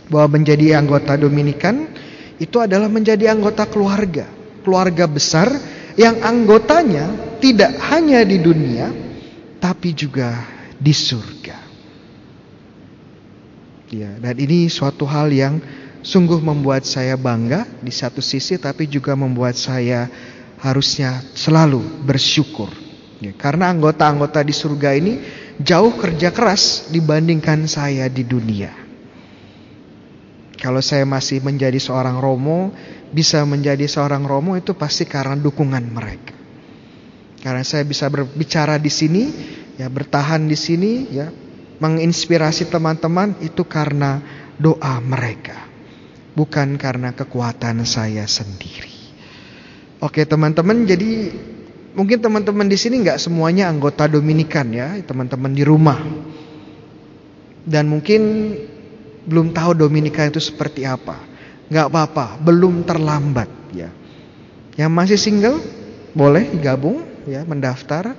Bahwa 0.09 0.41
menjadi 0.41 0.81
anggota 0.81 1.21
Dominikan 1.21 1.93
itu 2.41 2.65
adalah 2.65 2.89
menjadi 2.89 3.29
anggota 3.29 3.69
keluarga. 3.69 4.25
Keluarga 4.65 5.05
besar 5.05 5.53
yang 6.01 6.17
anggotanya 6.25 7.37
tidak 7.45 7.77
hanya 7.93 8.25
di 8.25 8.41
dunia. 8.41 8.89
Tapi 9.61 9.93
juga 9.93 10.33
di 10.81 10.97
surga. 10.97 11.72
Ya, 13.93 14.09
dan 14.17 14.41
ini 14.41 14.73
suatu 14.73 15.05
hal 15.05 15.29
yang 15.29 15.61
sungguh 16.01 16.41
membuat 16.41 16.89
saya 16.89 17.13
bangga 17.21 17.69
di 17.85 17.93
satu 17.93 18.25
sisi 18.25 18.57
tapi 18.57 18.89
juga 18.89 19.13
membuat 19.13 19.53
saya 19.53 20.09
harusnya 20.65 21.21
selalu 21.37 21.85
bersyukur. 22.01 22.73
Ya, 23.21 23.37
karena 23.37 23.69
anggota-anggota 23.69 24.41
di 24.41 24.57
surga 24.57 24.97
ini 24.97 25.21
jauh 25.61 25.93
kerja 25.93 26.33
keras 26.33 26.89
dibandingkan 26.89 27.69
saya 27.69 28.09
di 28.09 28.25
dunia. 28.25 28.73
Kalau 30.57 30.81
saya 30.81 31.05
masih 31.05 31.45
menjadi 31.45 31.77
seorang 31.77 32.17
romo, 32.17 32.73
bisa 33.13 33.45
menjadi 33.45 33.85
seorang 33.85 34.25
romo 34.25 34.57
itu 34.57 34.73
pasti 34.73 35.05
karena 35.05 35.37
dukungan 35.37 35.85
mereka. 35.85 36.33
Karena 37.45 37.61
saya 37.61 37.85
bisa 37.85 38.09
berbicara 38.09 38.81
di 38.81 38.89
sini, 38.89 39.25
ya 39.77 39.91
bertahan 39.91 40.47
di 40.47 40.55
sini, 40.55 40.93
ya 41.11 41.29
menginspirasi 41.83 42.71
teman-teman 42.71 43.43
itu 43.43 43.67
karena 43.67 44.23
doa 44.55 45.03
mereka, 45.03 45.67
bukan 46.39 46.79
karena 46.79 47.11
kekuatan 47.11 47.83
saya 47.83 48.23
sendiri. 48.31 48.95
Oke 49.99 50.23
teman-teman, 50.23 50.87
jadi 50.87 51.35
mungkin 51.99 52.23
teman-teman 52.23 52.71
di 52.71 52.79
sini 52.79 53.03
nggak 53.03 53.19
semuanya 53.19 53.67
anggota 53.67 54.07
Dominikan 54.07 54.71
ya, 54.71 54.95
teman-teman 55.03 55.51
di 55.51 55.67
rumah. 55.67 55.99
Dan 57.63 57.91
mungkin 57.91 58.23
belum 59.27 59.51
tahu 59.51 59.75
Dominikan 59.75 60.31
itu 60.31 60.39
seperti 60.43 60.87
apa. 60.87 61.19
Nggak 61.67 61.87
apa-apa, 61.91 62.27
belum 62.43 62.87
terlambat 62.87 63.51
ya. 63.75 63.91
Yang 64.79 64.91
masih 64.95 65.19
single 65.19 65.59
boleh 66.15 66.47
gabung 66.63 67.03
ya, 67.27 67.43
mendaftar. 67.43 68.15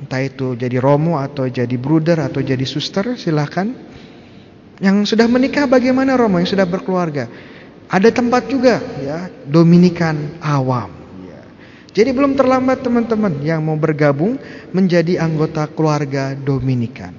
Entah 0.00 0.24
itu 0.24 0.56
jadi 0.56 0.80
romo 0.80 1.20
atau 1.20 1.44
jadi 1.44 1.76
bruder 1.76 2.16
atau 2.24 2.40
jadi 2.40 2.64
suster 2.64 3.20
silahkan. 3.20 3.68
Yang 4.80 5.12
sudah 5.12 5.28
menikah 5.28 5.68
bagaimana 5.68 6.16
Romo? 6.16 6.40
Yang 6.40 6.56
sudah 6.56 6.64
berkeluarga? 6.64 7.28
Ada 7.84 8.08
tempat 8.08 8.48
juga 8.48 8.80
ya, 9.04 9.28
Dominikan 9.44 10.40
awam. 10.40 10.88
Ya. 11.28 11.44
Jadi 11.92 12.16
belum 12.16 12.32
terlambat 12.32 12.80
teman-teman 12.80 13.44
yang 13.44 13.60
mau 13.60 13.76
bergabung 13.76 14.40
menjadi 14.72 15.20
anggota 15.20 15.68
keluarga 15.68 16.32
Dominikan. 16.32 17.12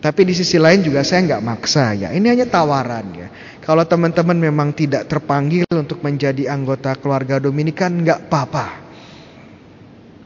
Tapi 0.00 0.20
di 0.24 0.32
sisi 0.36 0.56
lain 0.56 0.84
juga 0.84 1.04
saya 1.04 1.24
nggak 1.24 1.44
maksa 1.44 1.92
ya. 1.96 2.08
Ini 2.16 2.32
hanya 2.32 2.48
tawaran 2.48 3.06
ya. 3.12 3.28
Kalau 3.60 3.84
teman-teman 3.84 4.36
memang 4.36 4.72
tidak 4.72 5.04
terpanggil 5.08 5.68
untuk 5.68 6.00
menjadi 6.00 6.48
anggota 6.48 6.96
keluarga 6.96 7.40
Dominikan 7.40 8.04
nggak 8.04 8.28
apa-apa. 8.28 8.83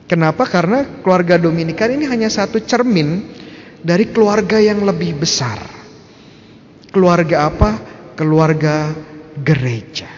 Kenapa? 0.08 0.48
Karena 0.48 1.04
keluarga 1.04 1.36
Dominikan 1.36 1.92
ini 1.92 2.08
hanya 2.08 2.32
satu 2.32 2.64
cermin 2.64 3.28
dari 3.84 4.08
keluarga 4.08 4.56
yang 4.56 4.80
lebih 4.80 5.20
besar. 5.20 5.60
Keluarga 6.88 7.52
apa? 7.52 7.70
Keluarga 8.16 8.96
gereja. 9.36 10.08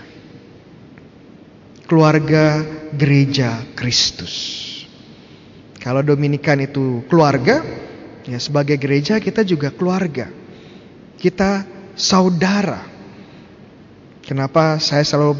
Keluarga 1.90 2.62
gereja 2.94 3.66
Kristus. 3.74 4.62
Kalau 5.82 6.06
Dominikan 6.06 6.62
itu 6.62 7.02
keluarga, 7.10 7.58
ya 8.22 8.38
sebagai 8.38 8.78
gereja 8.78 9.18
kita 9.18 9.42
juga 9.42 9.74
keluarga. 9.74 10.30
Kita 11.18 11.66
saudara. 11.98 12.86
Kenapa 14.22 14.78
saya 14.78 15.02
selalu 15.02 15.34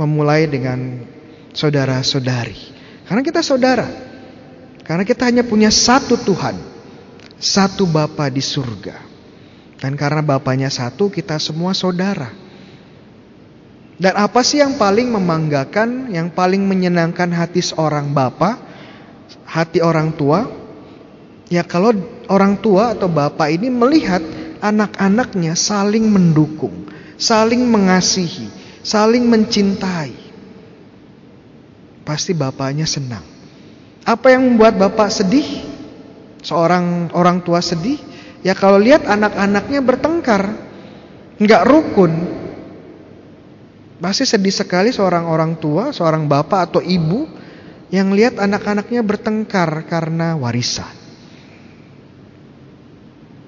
memulai 0.00 0.48
dengan 0.48 1.04
saudara-saudari? 1.52 2.76
Karena 3.06 3.22
kita 3.22 3.40
saudara. 3.40 3.86
Karena 4.86 5.02
kita 5.02 5.26
hanya 5.26 5.42
punya 5.42 5.70
satu 5.70 6.14
Tuhan, 6.14 6.58
satu 7.38 7.86
Bapa 7.90 8.30
di 8.30 8.42
surga. 8.42 9.16
Dan 9.76 9.92
karena 9.94 10.24
bapaknya 10.24 10.72
satu, 10.72 11.12
kita 11.12 11.36
semua 11.36 11.76
saudara. 11.76 12.32
Dan 13.96 14.12
apa 14.16 14.40
sih 14.44 14.60
yang 14.60 14.76
paling 14.76 15.08
membanggakan, 15.08 16.12
yang 16.12 16.28
paling 16.32 16.64
menyenangkan 16.64 17.32
hati 17.32 17.64
seorang 17.64 18.12
bapak, 18.12 18.60
hati 19.48 19.80
orang 19.80 20.12
tua? 20.16 20.48
Ya 21.48 21.64
kalau 21.64 21.94
orang 22.28 22.58
tua 22.60 22.92
atau 22.92 23.08
bapak 23.08 23.52
ini 23.52 23.72
melihat 23.72 24.20
anak-anaknya 24.60 25.56
saling 25.56 26.08
mendukung, 26.08 26.88
saling 27.16 27.64
mengasihi, 27.64 28.52
saling 28.84 29.24
mencintai. 29.28 30.25
Pasti 32.06 32.30
bapaknya 32.38 32.86
senang. 32.86 33.26
Apa 34.06 34.30
yang 34.30 34.46
membuat 34.46 34.78
bapak 34.78 35.10
sedih? 35.10 35.66
Seorang 36.46 37.10
orang 37.10 37.42
tua 37.42 37.58
sedih? 37.58 37.98
Ya 38.46 38.54
kalau 38.54 38.78
lihat 38.78 39.02
anak-anaknya 39.10 39.82
bertengkar, 39.82 40.54
nggak 41.42 41.62
rukun, 41.66 42.12
pasti 43.98 44.22
sedih 44.22 44.54
sekali 44.54 44.94
seorang 44.94 45.26
orang 45.26 45.58
tua, 45.58 45.90
seorang 45.90 46.30
bapak 46.30 46.70
atau 46.70 46.78
ibu 46.78 47.26
yang 47.90 48.14
lihat 48.14 48.38
anak-anaknya 48.38 49.02
bertengkar 49.02 49.90
karena 49.90 50.38
warisan. 50.38 50.94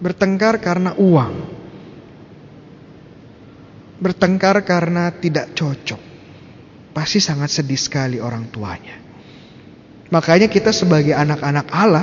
Bertengkar 0.02 0.58
karena 0.58 0.98
uang. 0.98 1.34
Bertengkar 4.02 4.66
karena 4.66 5.14
tidak 5.14 5.54
cocok. 5.54 6.07
Pasti 6.98 7.22
sangat 7.22 7.54
sedih 7.54 7.78
sekali 7.78 8.18
orang 8.18 8.50
tuanya. 8.50 8.98
Makanya 10.10 10.50
kita 10.50 10.74
sebagai 10.74 11.14
anak-anak 11.14 11.66
Allah 11.70 12.02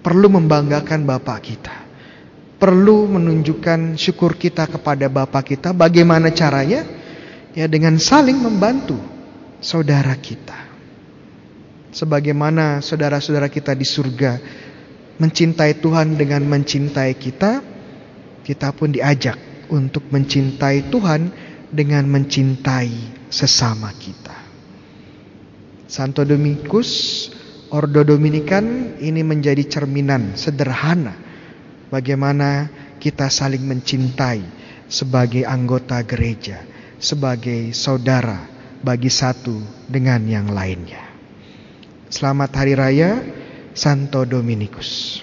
perlu 0.00 0.32
membanggakan 0.32 1.04
Bapak 1.04 1.44
kita. 1.44 1.76
Perlu 2.56 3.04
menunjukkan 3.04 4.00
syukur 4.00 4.40
kita 4.40 4.64
kepada 4.64 5.12
Bapak 5.12 5.44
kita. 5.44 5.76
Bagaimana 5.76 6.32
caranya? 6.32 6.88
Ya 7.52 7.68
dengan 7.68 8.00
saling 8.00 8.40
membantu 8.40 8.96
saudara 9.60 10.16
kita. 10.16 10.64
Sebagaimana 11.92 12.80
saudara-saudara 12.80 13.52
kita 13.52 13.76
di 13.76 13.84
surga 13.84 14.40
mencintai 15.20 15.84
Tuhan 15.84 16.16
dengan 16.16 16.48
mencintai 16.48 17.12
kita, 17.20 17.60
kita 18.40 18.72
pun 18.72 18.88
diajak 18.88 19.68
untuk 19.68 20.08
mencintai 20.08 20.88
Tuhan 20.88 21.43
dengan 21.74 22.06
mencintai 22.06 23.26
sesama 23.26 23.90
kita. 23.98 24.38
Santo 25.90 26.22
Dominikus 26.22 27.26
Ordo 27.74 28.06
Dominikan 28.06 28.94
ini 29.02 29.26
menjadi 29.26 29.66
cerminan 29.66 30.38
sederhana 30.38 31.18
bagaimana 31.90 32.70
kita 33.02 33.26
saling 33.26 33.66
mencintai 33.66 34.46
sebagai 34.86 35.42
anggota 35.42 35.98
gereja, 36.06 36.62
sebagai 37.02 37.74
saudara 37.74 38.46
bagi 38.78 39.10
satu 39.10 39.58
dengan 39.90 40.22
yang 40.30 40.54
lainnya. 40.54 41.02
Selamat 42.06 42.54
Hari 42.54 42.74
Raya 42.78 43.10
Santo 43.74 44.22
Dominikus. 44.22 45.18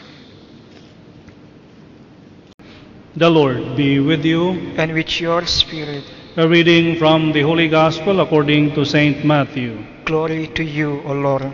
The 3.15 3.27
Lord 3.31 3.79
be 3.79 3.99
with 4.03 4.27
you. 4.27 4.75
and 4.75 4.91
with 4.91 5.11
your 5.19 5.43
spirit. 5.47 6.20
A 6.37 6.47
reading 6.47 6.95
from 6.95 7.33
the 7.33 7.41
Holy 7.41 7.67
Gospel 7.67 8.21
according 8.21 8.73
to 8.75 8.85
Saint 8.85 9.25
Matthew. 9.25 9.83
Glory 10.05 10.47
to 10.55 10.63
you, 10.63 11.01
O 11.05 11.11
Lord. 11.11 11.53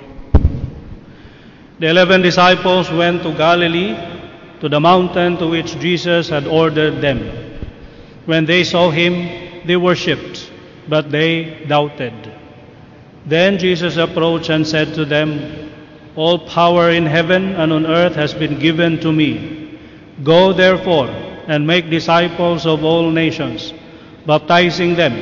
The 1.80 1.88
eleven 1.90 2.22
disciples 2.22 2.92
went 2.92 3.24
to 3.24 3.34
Galilee, 3.34 3.98
to 4.60 4.70
the 4.70 4.80
mountain 4.80 5.38
to 5.38 5.48
which 5.48 5.80
Jesus 5.80 6.30
had 6.30 6.46
ordered 6.46 7.02
them. 7.02 7.20
When 8.28 8.46
they 8.46 8.63
saw 8.63 8.92
him, 8.92 9.66
they 9.66 9.78
worshipped, 9.78 10.52
but 10.88 11.10
they 11.10 11.66
doubted. 11.68 12.13
Then 13.26 13.58
Jesus 13.58 13.98
approached 13.98 14.50
and 14.50 14.68
said 14.68 14.94
to 14.94 15.06
them, 15.06 15.72
All 16.16 16.38
power 16.38 16.92
in 16.92 17.08
heaven 17.08 17.56
and 17.56 17.74
on 17.74 17.88
earth 17.88 18.13
has 18.13 18.36
been 18.36 18.60
given 18.60 19.00
to 19.00 19.12
me. 19.12 19.80
Go 20.24 20.54
therefore 20.54 21.08
and 21.48 21.66
make 21.66 21.90
disciples 21.90 22.68
of 22.68 22.84
all 22.84 23.10
nations, 23.10 23.74
baptizing 24.28 24.96
them 24.96 25.13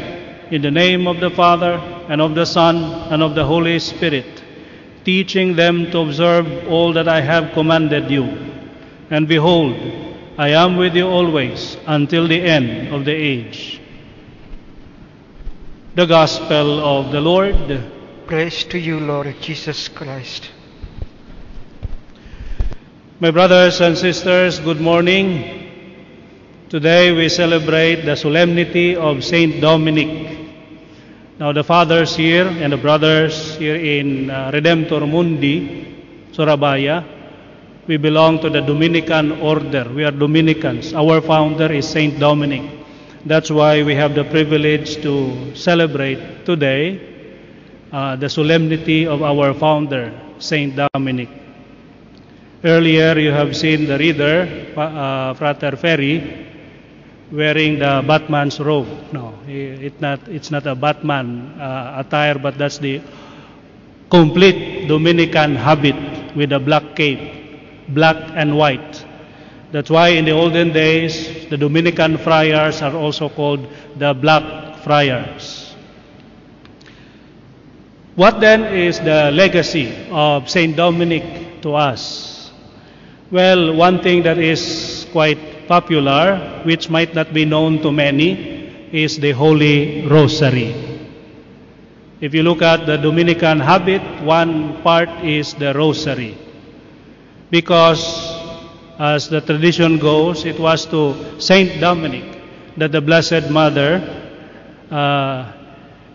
in 0.52 0.62
the 0.62 0.72
name 0.72 1.08
of 1.08 1.20
the 1.20 1.30
Father 1.30 1.74
and 2.10 2.20
of 2.20 2.36
the 2.36 2.46
Son 2.46 2.76
and 3.14 3.24
of 3.24 3.36
the 3.36 3.46
Holy 3.46 3.80
Spirit 3.80 4.44
teaching 5.06 5.56
them 5.56 5.92
to 5.92 6.00
observe 6.00 6.68
all 6.68 6.92
that 6.94 7.08
I 7.08 7.22
have 7.22 7.54
commanded 7.54 8.10
you. 8.10 8.24
And 9.12 9.28
behold, 9.28 9.76
I 10.38 10.50
am 10.50 10.78
with 10.78 10.96
you 10.96 11.08
always 11.08 11.78
until 11.86 12.28
the 12.28 12.42
end 12.42 12.94
of 12.94 13.06
the 13.06 13.14
age. 13.14 13.80
The 15.94 16.08
Gospel 16.08 16.80
of 16.84 17.12
the 17.12 17.22
Lord. 17.22 17.84
Praise 18.26 18.64
to 18.66 18.80
you, 18.80 19.00
Lord 19.00 19.34
Jesus 19.40 19.88
Christ. 19.88 20.50
My 23.20 23.32
brothers 23.32 23.80
and 23.80 23.96
sisters, 23.96 24.60
good 24.60 24.82
morning. 24.82 25.65
Today 26.76 27.14
we 27.14 27.30
celebrate 27.30 28.04
the 28.04 28.18
solemnity 28.18 28.98
of 28.98 29.24
Saint 29.24 29.62
Dominic. 29.62 30.36
Now, 31.40 31.54
the 31.54 31.64
fathers 31.64 32.18
here 32.18 32.48
and 32.48 32.74
the 32.74 32.76
brothers 32.76 33.56
here 33.56 33.78
in 33.78 34.30
uh, 34.30 34.52
Redemptor 34.52 35.10
Mundi, 35.10 36.28
Surabaya, 36.34 37.02
we 37.88 37.96
belong 37.96 38.42
to 38.42 38.50
the 38.50 38.60
Dominican 38.60 39.40
order. 39.40 39.88
We 39.88 40.04
are 40.04 40.12
Dominicans. 40.12 40.94
Our 40.94 41.22
founder 41.22 41.72
is 41.72 41.88
Saint 41.88 42.20
Dominic. 42.20 42.70
That's 43.26 43.50
why 43.50 43.82
we 43.82 43.96
have 43.96 44.14
the 44.14 44.26
privilege 44.26 45.02
to 45.02 45.56
celebrate 45.56 46.44
today 46.44 47.00
uh, 47.94 48.18
the 48.18 48.28
solemnity 48.28 49.08
of 49.08 49.24
our 49.24 49.54
founder, 49.54 50.12
Saint 50.40 50.76
Dominic. 50.76 51.30
Earlier, 52.66 53.18
you 53.18 53.32
have 53.32 53.56
seen 53.56 53.86
the 53.86 53.98
reader, 53.98 54.74
uh, 54.76 55.34
Frater 55.36 55.78
Ferry, 55.78 56.52
wearing 57.32 57.80
the 57.80 58.04
Batman's 58.08 58.60
robe. 58.60 58.88
No, 59.12 59.34
it 59.48 60.00
not, 60.02 60.28
it's 60.28 60.52
not 60.52 60.66
a 60.68 60.76
Batman 60.76 61.60
uh, 61.60 62.04
attire, 62.06 62.38
but 62.38 62.58
that's 62.58 62.78
the 62.78 63.02
complete 64.10 64.88
Dominican 64.88 65.56
habit 65.56 65.96
with 66.36 66.52
a 66.52 66.60
black 66.60 66.96
cape, 66.96 67.90
black 67.90 68.18
and 68.36 68.58
white. 68.58 69.06
That's 69.72 69.90
why 69.90 70.10
in 70.10 70.26
the 70.26 70.32
olden 70.32 70.72
days, 70.72 71.48
the 71.50 71.58
Dominican 71.58 72.18
friars 72.18 72.82
are 72.82 72.96
also 72.96 73.30
called 73.30 73.68
the 73.98 74.14
Black 74.14 74.78
Friars. 74.84 75.76
What 78.16 78.40
then 78.40 78.64
is 78.64 79.00
the 79.00 79.32
legacy 79.34 80.08
of 80.10 80.50
Saint 80.50 80.78
Dominic 80.78 81.62
to 81.64 81.76
us? 81.76 82.52
Well, 83.32 83.76
one 83.76 84.02
thing 84.02 84.24
that 84.24 84.38
is 84.38 85.06
quite 85.12 85.55
popular, 85.68 86.62
which 86.64 86.90
might 86.90 87.14
not 87.14 87.34
be 87.34 87.46
known 87.46 87.82
to 87.82 87.92
many, 87.92 88.90
is 88.92 89.20
the 89.20 89.32
Holy 89.32 90.08
Rosary. 90.08 90.74
If 92.22 92.34
you 92.34 92.44
look 92.44 92.62
at 92.62 92.86
the 92.86 92.98
Dominican 92.98 93.60
habit, 93.60 94.02
one 94.24 94.82
part 94.82 95.10
is 95.24 95.54
the 95.54 95.74
Rosary. 95.74 96.38
Because 97.52 98.02
as 98.98 99.28
the 99.30 99.42
tradition 99.42 100.00
goes, 100.00 100.46
it 100.46 100.60
was 100.60 100.86
to 100.88 101.40
Saint 101.40 101.82
Dominic 101.82 102.42
that 102.78 102.92
the 102.92 103.02
Blessed 103.02 103.50
Mother 103.50 104.00
uh, 104.90 105.52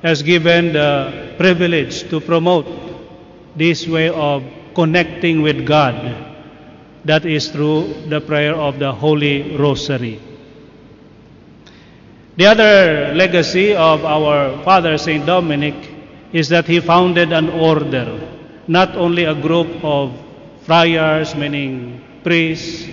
has 0.03 0.23
given 0.23 0.73
the 0.73 1.35
privilege 1.37 2.09
to 2.09 2.21
promote 2.21 2.67
this 3.57 3.87
way 3.87 4.09
of 4.09 4.43
connecting 4.75 5.43
with 5.43 5.67
God. 5.67 6.30
That 7.05 7.25
is 7.25 7.49
through 7.49 8.09
the 8.09 8.21
prayer 8.21 8.55
of 8.55 8.79
the 8.79 8.93
Holy 8.93 9.57
Rosary. 9.57 10.21
The 12.37 12.47
other 12.47 13.15
legacy 13.15 13.75
of 13.75 14.05
our 14.05 14.63
Father 14.65 14.97
Saint 14.99 15.27
Dominic 15.27 15.75
is 16.33 16.49
that 16.51 16.67
he 16.67 16.81
founded 16.81 17.33
an 17.33 17.49
order, 17.51 18.21
not 18.69 18.97
only 18.97 19.25
a 19.25 19.35
group 19.35 19.83
of 19.83 20.13
friars, 20.63 21.35
meaning 21.35 22.01
priests, 22.23 22.89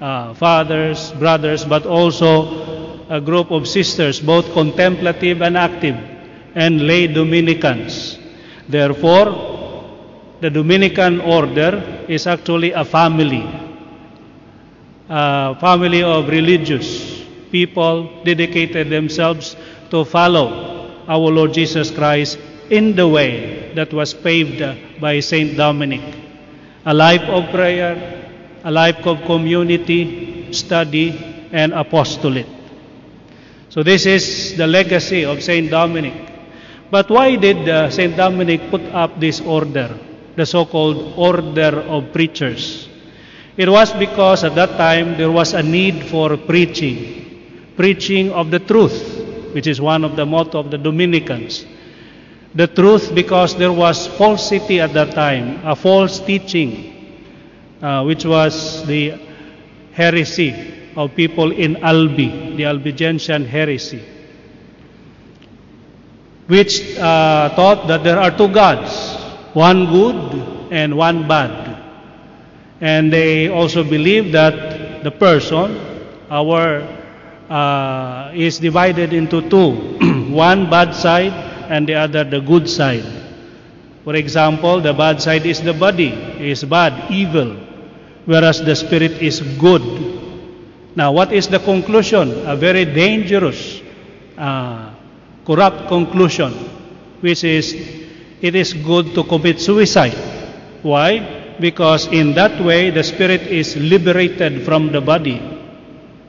uh, 0.00 0.34
fathers, 0.34 1.12
brothers, 1.12 1.64
but 1.64 1.86
also 1.86 3.06
a 3.08 3.20
group 3.20 3.50
of 3.50 3.68
sisters, 3.68 4.20
both 4.20 4.52
contemplative 4.52 5.40
and 5.42 5.56
active, 5.56 5.96
and 6.54 6.86
lay 6.86 7.06
Dominicans. 7.06 8.18
Therefore, 8.68 9.63
the 10.44 10.50
Dominican 10.50 11.22
order 11.22 12.04
is 12.06 12.26
actually 12.26 12.72
a 12.72 12.84
family, 12.84 13.48
a 15.08 15.56
family 15.58 16.02
of 16.02 16.28
religious 16.28 17.24
people 17.50 18.22
dedicated 18.24 18.90
themselves 18.90 19.56
to 19.88 20.04
follow 20.04 21.00
our 21.08 21.30
Lord 21.32 21.54
Jesus 21.54 21.90
Christ 21.90 22.38
in 22.68 22.94
the 22.94 23.08
way 23.08 23.72
that 23.72 23.94
was 23.94 24.12
paved 24.12 24.60
by 25.00 25.20
Saint 25.20 25.56
Dominic. 25.56 26.02
A 26.84 26.92
life 26.92 27.22
of 27.22 27.48
prayer, 27.48 27.96
a 28.64 28.70
life 28.70 29.06
of 29.06 29.22
community, 29.24 30.52
study, 30.52 31.48
and 31.52 31.72
apostolate. 31.72 32.52
So 33.70 33.82
this 33.82 34.04
is 34.04 34.58
the 34.58 34.66
legacy 34.66 35.24
of 35.24 35.42
Saint 35.42 35.70
Dominic. 35.70 36.12
But 36.90 37.08
why 37.08 37.36
did 37.36 37.66
uh, 37.66 37.88
Saint 37.88 38.14
Dominic 38.14 38.68
put 38.68 38.82
up 38.92 39.18
this 39.18 39.40
order, 39.40 39.98
the 40.36 40.46
so-called 40.46 41.14
order 41.16 41.80
of 41.80 42.12
preachers? 42.12 42.88
It 43.56 43.68
was 43.68 43.92
because 43.92 44.42
at 44.42 44.54
that 44.56 44.76
time 44.76 45.16
there 45.16 45.30
was 45.30 45.54
a 45.54 45.62
need 45.62 46.06
for 46.06 46.36
preaching, 46.36 47.72
preaching 47.76 48.32
of 48.32 48.50
the 48.50 48.58
truth, 48.58 49.52
which 49.54 49.66
is 49.66 49.80
one 49.80 50.04
of 50.04 50.16
the 50.16 50.26
motto 50.26 50.58
of 50.58 50.70
the 50.70 50.78
Dominicans. 50.78 51.64
The 52.54 52.66
truth 52.66 53.14
because 53.14 53.56
there 53.56 53.72
was 53.72 54.06
falsity 54.06 54.80
at 54.80 54.92
that 54.94 55.14
time, 55.14 55.64
a 55.64 55.76
false 55.76 56.18
teaching, 56.20 56.94
uh, 57.80 58.02
which 58.04 58.24
was 58.24 58.84
the 58.86 59.20
heresy 59.92 60.90
of 60.96 61.14
people 61.14 61.52
in 61.52 61.76
Albi, 61.76 62.56
the 62.56 62.64
Albigensian 62.64 63.44
heresy, 63.44 64.02
which 66.46 66.96
uh, 66.98 67.50
taught 67.54 67.86
that 67.86 68.02
there 68.02 68.18
are 68.18 68.36
two 68.36 68.48
gods, 68.48 69.23
one 69.54 69.86
good 69.86 70.72
and 70.72 70.96
one 70.96 71.26
bad. 71.26 71.82
And 72.80 73.12
they 73.12 73.48
also 73.48 73.82
believe 73.82 74.32
that 74.32 75.02
the 75.04 75.10
person, 75.10 75.78
our, 76.30 76.82
uh, 77.48 78.32
is 78.34 78.58
divided 78.58 79.12
into 79.12 79.48
two, 79.48 79.70
one 80.34 80.68
bad 80.68 80.94
side 80.94 81.32
and 81.70 81.88
the 81.88 81.94
other 81.94 82.24
the 82.24 82.40
good 82.40 82.68
side. 82.68 83.04
For 84.04 84.14
example, 84.16 84.80
the 84.80 84.92
bad 84.92 85.22
side 85.22 85.46
is 85.46 85.62
the 85.62 85.72
body, 85.72 86.12
is 86.38 86.62
bad, 86.64 87.10
evil, 87.10 87.56
whereas 88.26 88.62
the 88.62 88.76
spirit 88.76 89.12
is 89.22 89.40
good. 89.40 89.82
Now, 90.96 91.12
what 91.12 91.32
is 91.32 91.48
the 91.48 91.58
conclusion? 91.58 92.46
A 92.46 92.54
very 92.54 92.84
dangerous, 92.84 93.80
uh, 94.36 94.92
corrupt 95.46 95.88
conclusion, 95.88 96.52
which 97.20 97.44
is 97.44 98.03
it 98.44 98.54
is 98.54 98.74
good 98.74 99.14
to 99.16 99.24
commit 99.24 99.58
suicide. 99.58 100.12
Why? 100.82 101.56
Because 101.58 102.08
in 102.12 102.34
that 102.34 102.62
way 102.62 102.90
the 102.90 103.02
spirit 103.02 103.40
is 103.48 103.74
liberated 103.74 104.66
from 104.68 104.92
the 104.92 105.00
body. 105.00 105.40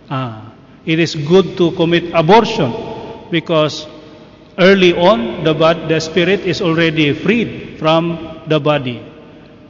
Ah, 0.10 0.56
it 0.86 0.97
is 0.97 1.13
good 1.13 1.58
to 1.58 1.75
commit 1.75 2.15
abortion 2.15 2.71
because 3.30 3.86
early 4.58 4.95
on 4.95 5.43
the, 5.43 5.51
the 5.89 5.99
spirit 5.99 6.39
is 6.47 6.62
already 6.62 7.12
freed 7.12 7.75
from 7.80 8.39
the 8.47 8.62
body, 8.62 9.04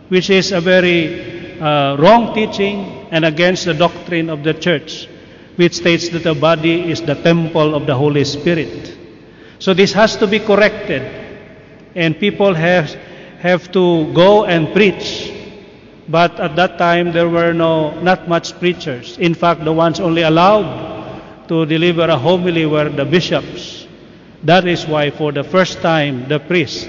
which 0.09 0.29
is 0.29 0.51
a 0.51 0.61
very 0.61 1.57
uh, 1.59 1.95
wrong 1.97 2.35
teaching 2.35 3.07
and 3.09 3.25
against 3.25 3.65
the 3.65 3.73
doctrine 3.73 4.29
of 4.29 4.43
the 4.43 4.53
church, 4.53 5.07
which 5.55 5.73
states 5.73 6.09
that 6.09 6.21
the 6.21 6.35
body 6.35 6.91
is 6.91 7.01
the 7.01 7.15
temple 7.15 7.73
of 7.73 7.87
the 7.87 7.95
Holy 7.95 8.23
Spirit. 8.23 8.95
So 9.57 9.73
this 9.73 9.93
has 9.93 10.15
to 10.17 10.27
be 10.27 10.37
corrected, 10.37 11.24
and 11.95 12.19
people 12.19 12.53
have 12.53 12.93
have 13.39 13.71
to 13.71 14.11
go 14.13 14.45
and 14.45 14.73
preach. 14.73 15.31
But 16.07 16.39
at 16.39 16.55
that 16.55 16.77
time 16.77 17.11
there 17.11 17.29
were 17.29 17.53
no 17.53 17.99
not 18.01 18.27
much 18.27 18.57
preachers. 18.59 19.17
In 19.17 19.33
fact, 19.33 19.63
the 19.63 19.73
ones 19.73 19.99
only 19.99 20.21
allowed 20.21 21.47
to 21.47 21.65
deliver 21.65 22.03
a 22.03 22.17
homily 22.17 22.65
were 22.65 22.89
the 22.89 23.05
bishops. 23.05 23.87
That 24.43 24.67
is 24.67 24.85
why 24.85 25.09
for 25.09 25.31
the 25.31 25.43
first 25.43 25.81
time 25.81 26.27
the 26.27 26.39
priests, 26.39 26.87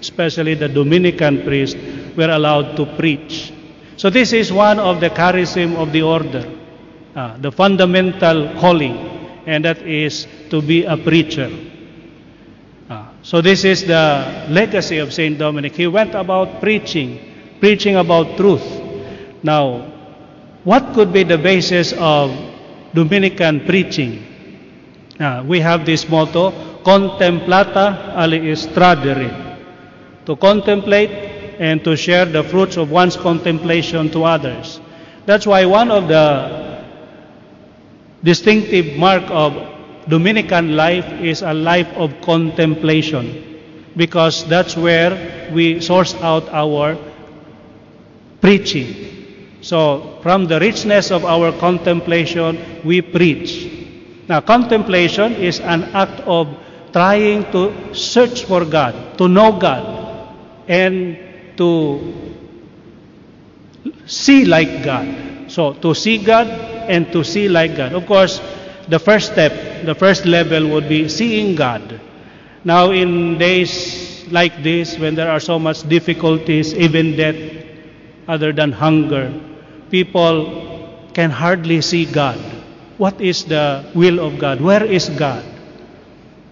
especially 0.00 0.54
the 0.54 0.68
Dominican 0.68 1.42
priests, 1.42 1.76
were 2.16 2.30
allowed 2.30 2.76
to 2.76 2.84
preach. 2.96 3.52
So 3.96 4.10
this 4.10 4.32
is 4.32 4.52
one 4.52 4.78
of 4.78 5.00
the 5.00 5.10
charism 5.10 5.76
of 5.76 5.92
the 5.92 6.02
order, 6.02 6.44
uh, 7.16 7.36
the 7.38 7.50
fundamental 7.50 8.54
calling, 8.60 8.96
and 9.46 9.64
that 9.64 9.82
is 9.82 10.26
to 10.50 10.60
be 10.60 10.84
a 10.84 10.96
preacher. 10.96 11.50
So 13.22 13.40
this 13.40 13.64
is 13.64 13.84
the 13.84 14.46
legacy 14.48 14.98
of 14.98 15.12
Saint 15.12 15.38
Dominic. 15.38 15.74
He 15.74 15.86
went 15.86 16.14
about 16.14 16.60
preaching, 16.60 17.18
preaching 17.60 17.96
about 17.96 18.36
truth. 18.36 18.64
Now, 19.42 19.92
what 20.64 20.94
could 20.94 21.12
be 21.12 21.24
the 21.24 21.38
basis 21.38 21.92
of 21.92 22.30
Dominican 22.94 23.66
preaching? 23.66 24.24
Uh, 25.18 25.42
we 25.46 25.60
have 25.60 25.84
this 25.84 26.08
motto, 26.08 26.80
contemplata 26.84 28.14
ali 28.14 28.38
istradere, 28.38 29.58
to 30.24 30.36
contemplate 30.36 31.10
and 31.58 31.82
to 31.82 31.96
share 31.96 32.24
the 32.24 32.44
fruits 32.44 32.76
of 32.76 32.90
one's 32.90 33.16
contemplation 33.16 34.10
to 34.10 34.24
others. 34.24 34.80
That's 35.26 35.46
why 35.46 35.66
one 35.66 35.90
of 35.90 36.08
the 36.08 36.84
distinctive 38.22 38.96
mark 38.96 39.24
of 39.28 39.77
Dominican 40.08 40.74
life 40.74 41.04
is 41.20 41.42
a 41.42 41.52
life 41.52 41.88
of 41.96 42.20
contemplation 42.22 43.60
because 43.96 44.46
that's 44.48 44.76
where 44.76 45.50
we 45.52 45.80
source 45.80 46.14
out 46.16 46.48
our 46.48 46.96
preaching. 48.40 49.58
So, 49.60 50.18
from 50.22 50.46
the 50.46 50.60
richness 50.60 51.10
of 51.10 51.24
our 51.24 51.52
contemplation, 51.52 52.82
we 52.84 53.02
preach. 53.02 53.68
Now, 54.28 54.40
contemplation 54.40 55.34
is 55.34 55.60
an 55.60 55.84
act 55.92 56.20
of 56.20 56.48
trying 56.92 57.50
to 57.52 57.94
search 57.94 58.44
for 58.44 58.64
God, 58.64 59.18
to 59.18 59.28
know 59.28 59.58
God, 59.58 59.82
and 60.68 61.18
to 61.56 62.00
see 64.06 64.44
like 64.44 64.84
God. 64.84 65.50
So, 65.50 65.72
to 65.74 65.94
see 65.94 66.18
God 66.18 66.46
and 66.88 67.12
to 67.12 67.24
see 67.24 67.48
like 67.48 67.76
God. 67.76 67.92
Of 67.92 68.06
course, 68.06 68.40
the 68.88 68.98
first 68.98 69.32
step, 69.32 69.84
the 69.84 69.94
first 69.94 70.24
level 70.24 70.68
would 70.68 70.88
be 70.88 71.08
seeing 71.08 71.54
God. 71.54 72.00
Now, 72.64 72.90
in 72.90 73.38
days 73.38 74.26
like 74.30 74.62
this, 74.62 74.98
when 74.98 75.14
there 75.14 75.30
are 75.30 75.40
so 75.40 75.58
much 75.58 75.88
difficulties, 75.88 76.74
even 76.74 77.16
death, 77.16 77.36
other 78.26 78.52
than 78.52 78.72
hunger, 78.72 79.32
people 79.90 81.08
can 81.14 81.30
hardly 81.30 81.80
see 81.80 82.04
God. 82.04 82.38
What 82.98 83.20
is 83.20 83.44
the 83.44 83.84
will 83.94 84.20
of 84.20 84.38
God? 84.38 84.60
Where 84.60 84.84
is 84.84 85.08
God? 85.08 85.44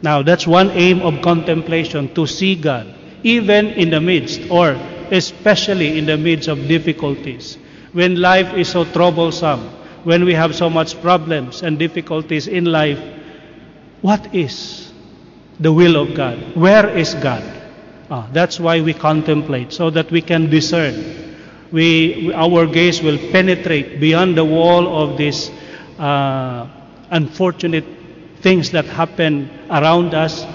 Now, 0.03 0.22
that's 0.22 0.46
one 0.46 0.70
aim 0.70 1.01
of 1.03 1.22
contemplation 1.22 2.14
to 2.14 2.27
see 2.27 2.55
God, 2.55 2.87
even 3.22 3.66
in 3.75 3.90
the 3.90 4.01
midst, 4.01 4.51
or 4.51 4.79
especially 5.11 5.99
in 5.99 6.07
the 6.07 6.16
midst 6.16 6.49
of 6.49 6.68
difficulties. 6.68 7.59
When 7.92 8.20
life 8.20 8.55
is 8.55 8.68
so 8.68 8.85
troublesome, 8.85 9.70
when 10.06 10.24
we 10.24 10.34
have 10.34 10.54
so 10.54 10.70
much 10.70 10.94
problems 11.02 11.64
and 11.64 11.80
difficulties 11.80 12.46
in 12.46 12.64
life, 12.64 12.96
what 14.02 14.32
is 14.32 14.92
the 15.58 15.72
will 15.72 15.96
of 15.96 16.14
God? 16.14 16.38
Where 16.54 16.88
is 16.96 17.14
God? 17.14 17.42
Ah, 18.08 18.28
that's 18.32 18.60
why 18.60 18.80
we 18.80 18.94
contemplate, 18.94 19.72
so 19.72 19.90
that 19.90 20.08
we 20.12 20.22
can 20.22 20.48
discern. 20.48 20.94
We, 21.72 22.32
our 22.34 22.66
gaze 22.66 23.02
will 23.02 23.18
penetrate 23.32 23.98
beyond 23.98 24.38
the 24.38 24.44
wall 24.44 24.86
of 25.02 25.18
these 25.18 25.50
uh, 25.98 26.68
unfortunate 27.10 27.84
things 28.42 28.70
that 28.70 28.84
happen 28.84 29.50
around 29.70 30.14
us. 30.14 30.46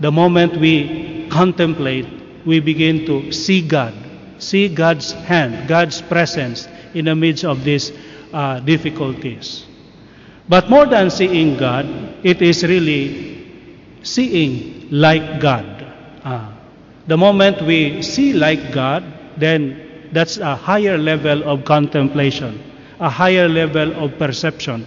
The 0.00 0.10
moment 0.10 0.56
we 0.56 1.28
contemplate, 1.30 2.08
we 2.44 2.58
begin 2.58 3.06
to 3.06 3.30
see 3.30 3.62
God, 3.62 3.94
see 4.40 4.68
God's 4.68 5.12
hand, 5.12 5.68
God's 5.68 6.02
presence 6.02 6.66
in 6.92 7.04
the 7.04 7.14
midst 7.14 7.44
of 7.44 7.62
these 7.62 7.92
uh, 8.32 8.60
difficulties. 8.60 9.66
But 10.48 10.68
more 10.68 10.86
than 10.86 11.10
seeing 11.10 11.56
God, 11.56 11.86
it 12.24 12.42
is 12.42 12.64
really 12.64 13.46
seeing 14.02 14.88
like 14.90 15.40
God. 15.40 15.66
Uh, 16.24 16.52
the 17.06 17.16
moment 17.16 17.62
we 17.62 18.02
see 18.02 18.32
like 18.32 18.72
God, 18.72 19.04
then 19.36 20.08
that's 20.12 20.38
a 20.38 20.56
higher 20.56 20.98
level 20.98 21.44
of 21.44 21.64
contemplation, 21.64 22.60
a 22.98 23.08
higher 23.08 23.48
level 23.48 23.92
of 23.94 24.18
perception. 24.18 24.86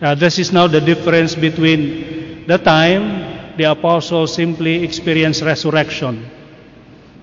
Uh, 0.00 0.14
this 0.14 0.38
is 0.38 0.52
now 0.52 0.66
the 0.66 0.80
difference 0.80 1.34
between 1.34 2.46
the 2.46 2.56
time 2.56 3.56
the 3.58 3.64
apostles 3.64 4.34
simply 4.34 4.82
experienced 4.82 5.42
resurrection. 5.42 6.24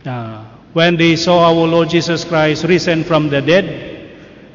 Uh, 0.05 0.45
when 0.73 0.95
they 0.95 1.15
saw 1.15 1.49
our 1.49 1.65
Lord 1.65 1.89
Jesus 1.89 2.23
Christ 2.23 2.65
risen 2.65 3.03
from 3.03 3.29
the 3.29 3.41
dead, 3.41 3.96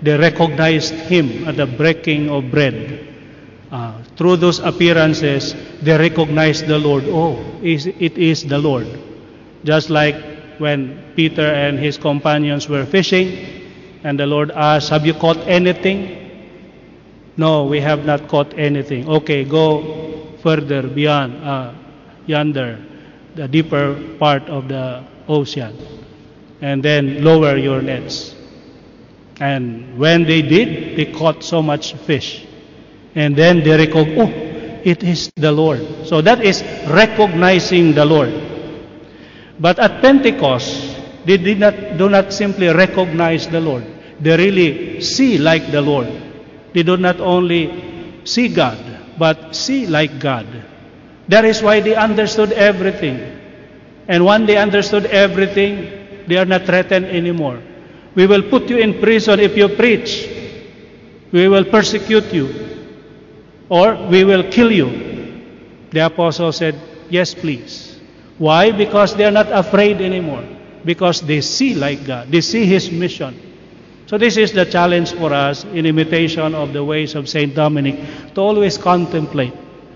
they 0.03 0.19
recognized 0.19 0.93
him 0.93 1.47
at 1.47 1.57
the 1.57 1.67
breaking 1.67 2.29
of 2.29 2.51
bread. 2.51 3.09
Uh, 3.71 4.03
through 4.17 4.37
those 4.37 4.59
appearances, 4.59 5.55
they 5.81 5.97
recognized 5.97 6.67
the 6.67 6.79
Lord. 6.79 7.05
Oh, 7.07 7.39
it 7.63 8.19
is 8.19 8.45
the 8.45 8.59
Lord. 8.59 8.87
Just 9.65 9.89
like 9.89 10.17
when 10.59 11.13
Peter 11.17 11.47
and 11.47 11.79
his 11.79 11.97
companions 11.97 12.69
were 12.69 12.85
fishing, 12.85 13.63
and 14.05 14.19
the 14.19 14.27
Lord 14.27 14.51
asked, 14.51 14.91
Have 14.91 15.07
you 15.07 15.15
caught 15.15 15.39
anything? 15.47 16.19
No, 17.37 17.65
we 17.65 17.81
have 17.81 18.05
not 18.05 18.29
caught 18.29 18.59
anything. 18.59 19.09
Okay, 19.09 19.45
go 19.45 20.37
further 20.43 20.83
beyond 20.83 21.43
uh, 21.43 21.73
yonder, 22.27 22.79
the 23.37 23.49
deeper 23.49 23.97
part 24.19 24.43
of 24.51 24.69
the 24.69 25.03
ocean, 25.29 25.75
and 26.61 26.83
then 26.83 27.25
lower 27.25 27.57
your 27.57 27.81
nets. 27.81 28.35
And 29.41 29.99
when 29.99 30.25
they 30.25 30.43
did, 30.43 30.97
they 30.97 31.13
caught 31.13 31.43
so 31.43 31.63
much 31.63 31.95
fish. 31.95 32.47
And 33.15 33.37
then 33.37 33.63
they 33.63 33.77
recognized, 33.77 34.19
oh, 34.19 34.81
it 34.85 35.03
is 35.03 35.31
the 35.37 35.53
Lord. 35.53 36.07
So 36.07 36.21
that 36.21 36.45
is 36.45 36.63
recognizing 36.89 37.95
the 37.95 38.05
Lord. 38.05 38.33
But 39.61 39.79
at 39.79 40.01
Pentecost, 40.01 40.99
they 41.25 41.37
did 41.37 41.59
not, 41.61 41.75
do 41.99 42.09
not 42.09 42.33
simply 42.33 42.69
recognize 42.69 43.47
the 43.47 43.61
Lord. 43.61 43.85
They 44.21 44.37
really 44.37 45.01
see 45.01 45.39
like 45.39 45.71
the 45.71 45.81
Lord. 45.81 46.09
They 46.75 46.83
do 46.83 46.97
not 46.97 47.21
only 47.21 48.23
see 48.25 48.49
God, 48.49 48.79
but 49.19 49.55
see 49.55 49.87
like 49.87 50.19
God. 50.19 50.47
That 51.29 51.45
is 51.45 51.63
why 51.63 51.81
they 51.81 51.95
understood 51.95 52.53
everything. 52.53 53.39
And 54.09 54.25
when 54.25 54.47
they 54.47 54.57
understood 54.57 55.07
everything, 55.07 56.27
they 56.27 56.37
are 56.37 56.45
not 56.45 56.65
threatened 56.67 57.07
anymore. 57.07 57.63
We 58.15 58.27
will 58.27 58.43
put 58.43 58.69
you 58.69 58.79
in 58.79 59.01
prison 59.01 59.41
if 59.41 59.57
you 59.57 59.69
preach. 59.69 60.29
We 61.33 61.49
will 61.49 61.65
persecute 61.65 62.33
you. 62.33 62.49
Or 63.69 63.95
we 64.09 64.25
will 64.25 64.51
kill 64.51 64.71
you. 64.71 64.89
The 65.91 66.07
apostle 66.07 66.53
said, 66.53 66.79
Yes, 67.09 67.35
please. 67.35 68.01
Why? 68.39 68.73
Because 68.73 69.17
they 69.17 69.25
are 69.25 69.31
not 69.31 69.51
afraid 69.51 70.01
anymore. 70.01 70.45
Because 70.85 71.21
they 71.21 71.41
see 71.41 71.75
like 71.75 72.05
God. 72.05 72.29
They 72.29 72.41
see 72.41 72.67
His 72.67 72.91
mission. 72.91 73.39
So 74.07 74.19
this 74.19 74.37
is 74.37 74.53
the 74.53 74.67
challenge 74.67 75.13
for 75.13 75.33
us 75.33 75.65
in 75.65 75.87
imitation 75.87 76.55
of 76.55 76.73
the 76.75 76.85
ways 76.85 77.15
of 77.15 77.29
Saint 77.29 77.55
Dominic 77.55 77.97
to 78.35 78.41
always 78.41 78.77
contemplate 78.77 79.55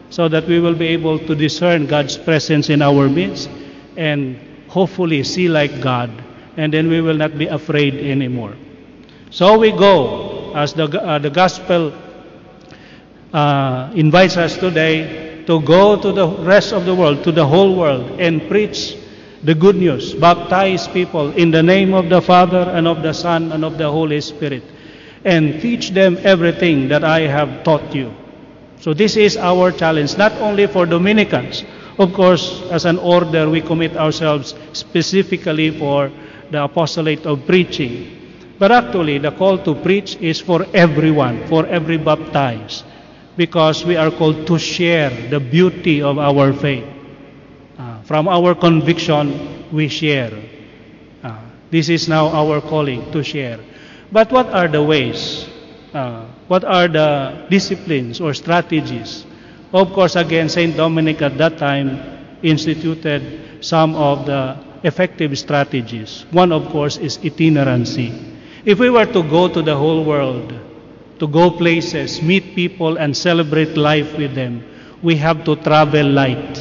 so 0.09 0.29
that 0.29 0.47
we 0.47 0.61
will 0.61 0.75
be 0.75 0.87
able 0.89 1.19
to 1.19 1.35
discern 1.35 1.87
God's 1.87 2.17
presence 2.17 2.71
in 2.71 2.81
our 2.81 3.09
midst 3.09 3.51
and 3.97 4.39
hopefully 4.69 5.23
see 5.23 5.49
like 5.49 5.83
God 5.83 6.11
and 6.57 6.73
then 6.73 6.89
we 6.89 7.01
will 7.01 7.17
not 7.17 7.37
be 7.37 7.47
afraid 7.47 7.95
anymore. 7.95 8.55
So 9.31 9.59
we 9.59 9.73
go 9.73 10.53
as 10.55 10.73
the, 10.73 10.85
uh, 10.85 11.19
the 11.19 11.31
gospel 11.31 11.93
uh, 13.33 13.93
invites 13.95 14.37
us 14.37 14.57
today 14.57 15.45
to 15.47 15.61
go 15.61 16.01
to 16.01 16.13
the 16.13 16.27
rest 16.27 16.73
of 16.73 16.87
the 16.87 16.95
world, 16.95 17.23
to 17.25 17.33
the 17.33 17.47
whole 17.47 17.77
world, 17.77 18.19
and 18.19 18.49
preach 18.49 18.97
the 19.45 19.55
good 19.55 19.77
news, 19.77 20.15
baptize 20.15 20.89
people 20.89 21.31
in 21.33 21.51
the 21.51 21.63
name 21.63 21.95
of 21.95 22.09
the 22.09 22.21
Father 22.21 22.71
and 22.75 22.89
of 22.89 23.03
the 23.03 23.13
Son 23.13 23.53
and 23.53 23.65
of 23.65 23.79
the 23.79 23.91
Holy 23.91 24.21
Spirit, 24.21 24.63
and 25.25 25.61
teach 25.61 25.91
them 25.91 26.19
everything 26.23 26.89
that 26.89 27.05
I 27.05 27.21
have 27.21 27.63
taught 27.63 27.95
you. 27.95 28.13
So, 28.81 28.95
this 28.95 29.17
is 29.17 29.37
our 29.37 29.73
challenge, 29.73 30.17
not 30.17 30.33
only 30.35 30.67
for 30.67 30.87
Dominicans. 30.87 31.65
Of 31.99 32.13
course, 32.13 32.63
as 32.71 32.85
an 32.85 32.99
order, 32.99 33.49
we 33.49 33.61
commit 33.61 33.97
ourselves 33.97 34.55
specifically 34.73 35.71
for 35.71 36.11
the 36.51 36.65
apostolate 36.65 37.27
of 37.27 37.47
preaching. 37.47 38.13
But 38.59 38.73
actually, 38.73 39.19
the 39.19 39.33
call 39.33 39.59
to 39.59 39.75
preach 39.75 40.17
is 40.17 40.41
for 40.41 40.67
everyone, 40.73 41.47
for 41.47 41.67
every 41.67 41.99
baptized 41.99 42.85
because 43.37 43.85
we 43.85 43.97
are 43.97 44.11
called 44.11 44.47
to 44.47 44.59
share 44.59 45.11
the 45.29 45.39
beauty 45.39 46.01
of 46.01 46.19
our 46.19 46.53
faith. 46.53 46.85
Uh, 47.79 48.01
from 48.03 48.29
our 48.29 48.55
conviction, 48.55 49.69
we 49.71 49.89
share. 49.89 50.33
Uh, 51.23 51.37
this 51.71 51.89
is 51.89 52.09
now 52.09 52.29
our 52.29 52.61
calling 52.61 53.11
to 53.13 53.23
share. 53.23 53.61
But 54.11 54.33
what 54.33 54.49
are 54.49 54.69
the 54.69 54.83
ways? 54.83 55.49
Uh, 55.93 56.25
what 56.49 56.65
are 56.65 56.89
the 56.89 57.47
disciplines 57.51 58.21
or 58.21 58.33
strategies? 58.33 59.27
Of 59.73 59.93
course, 59.93 60.17
again, 60.17 60.49
St. 60.49 60.77
Dominic 60.77 61.21
at 61.21 61.37
that 61.37 61.59
time 61.59 62.01
instituted 62.43 63.65
some 63.65 63.95
of 63.95 64.25
the 64.25 64.57
effective 64.83 65.39
strategies. 65.39 66.25
One, 66.31 66.53
of 66.53 66.69
course, 66.69 66.97
is 66.97 67.19
itinerancy. 67.25 68.13
If 68.65 68.79
we 68.79 68.91
were 68.91 69.07
to 69.07 69.23
go 69.23 69.49
to 69.49 69.63
the 69.63 69.77
whole 69.77 70.05
world, 70.05 70.53
to 71.19 71.27
go 71.29 71.51
places, 71.51 72.23
meet 72.23 72.55
people, 72.55 72.97
and 72.99 73.17
celebrate 73.17 73.77
life 73.77 74.17
with 74.19 74.35
them, 74.35 74.65
we 75.03 75.17
have 75.17 75.45
to 75.45 75.57
travel 75.57 76.07
light. 76.07 76.61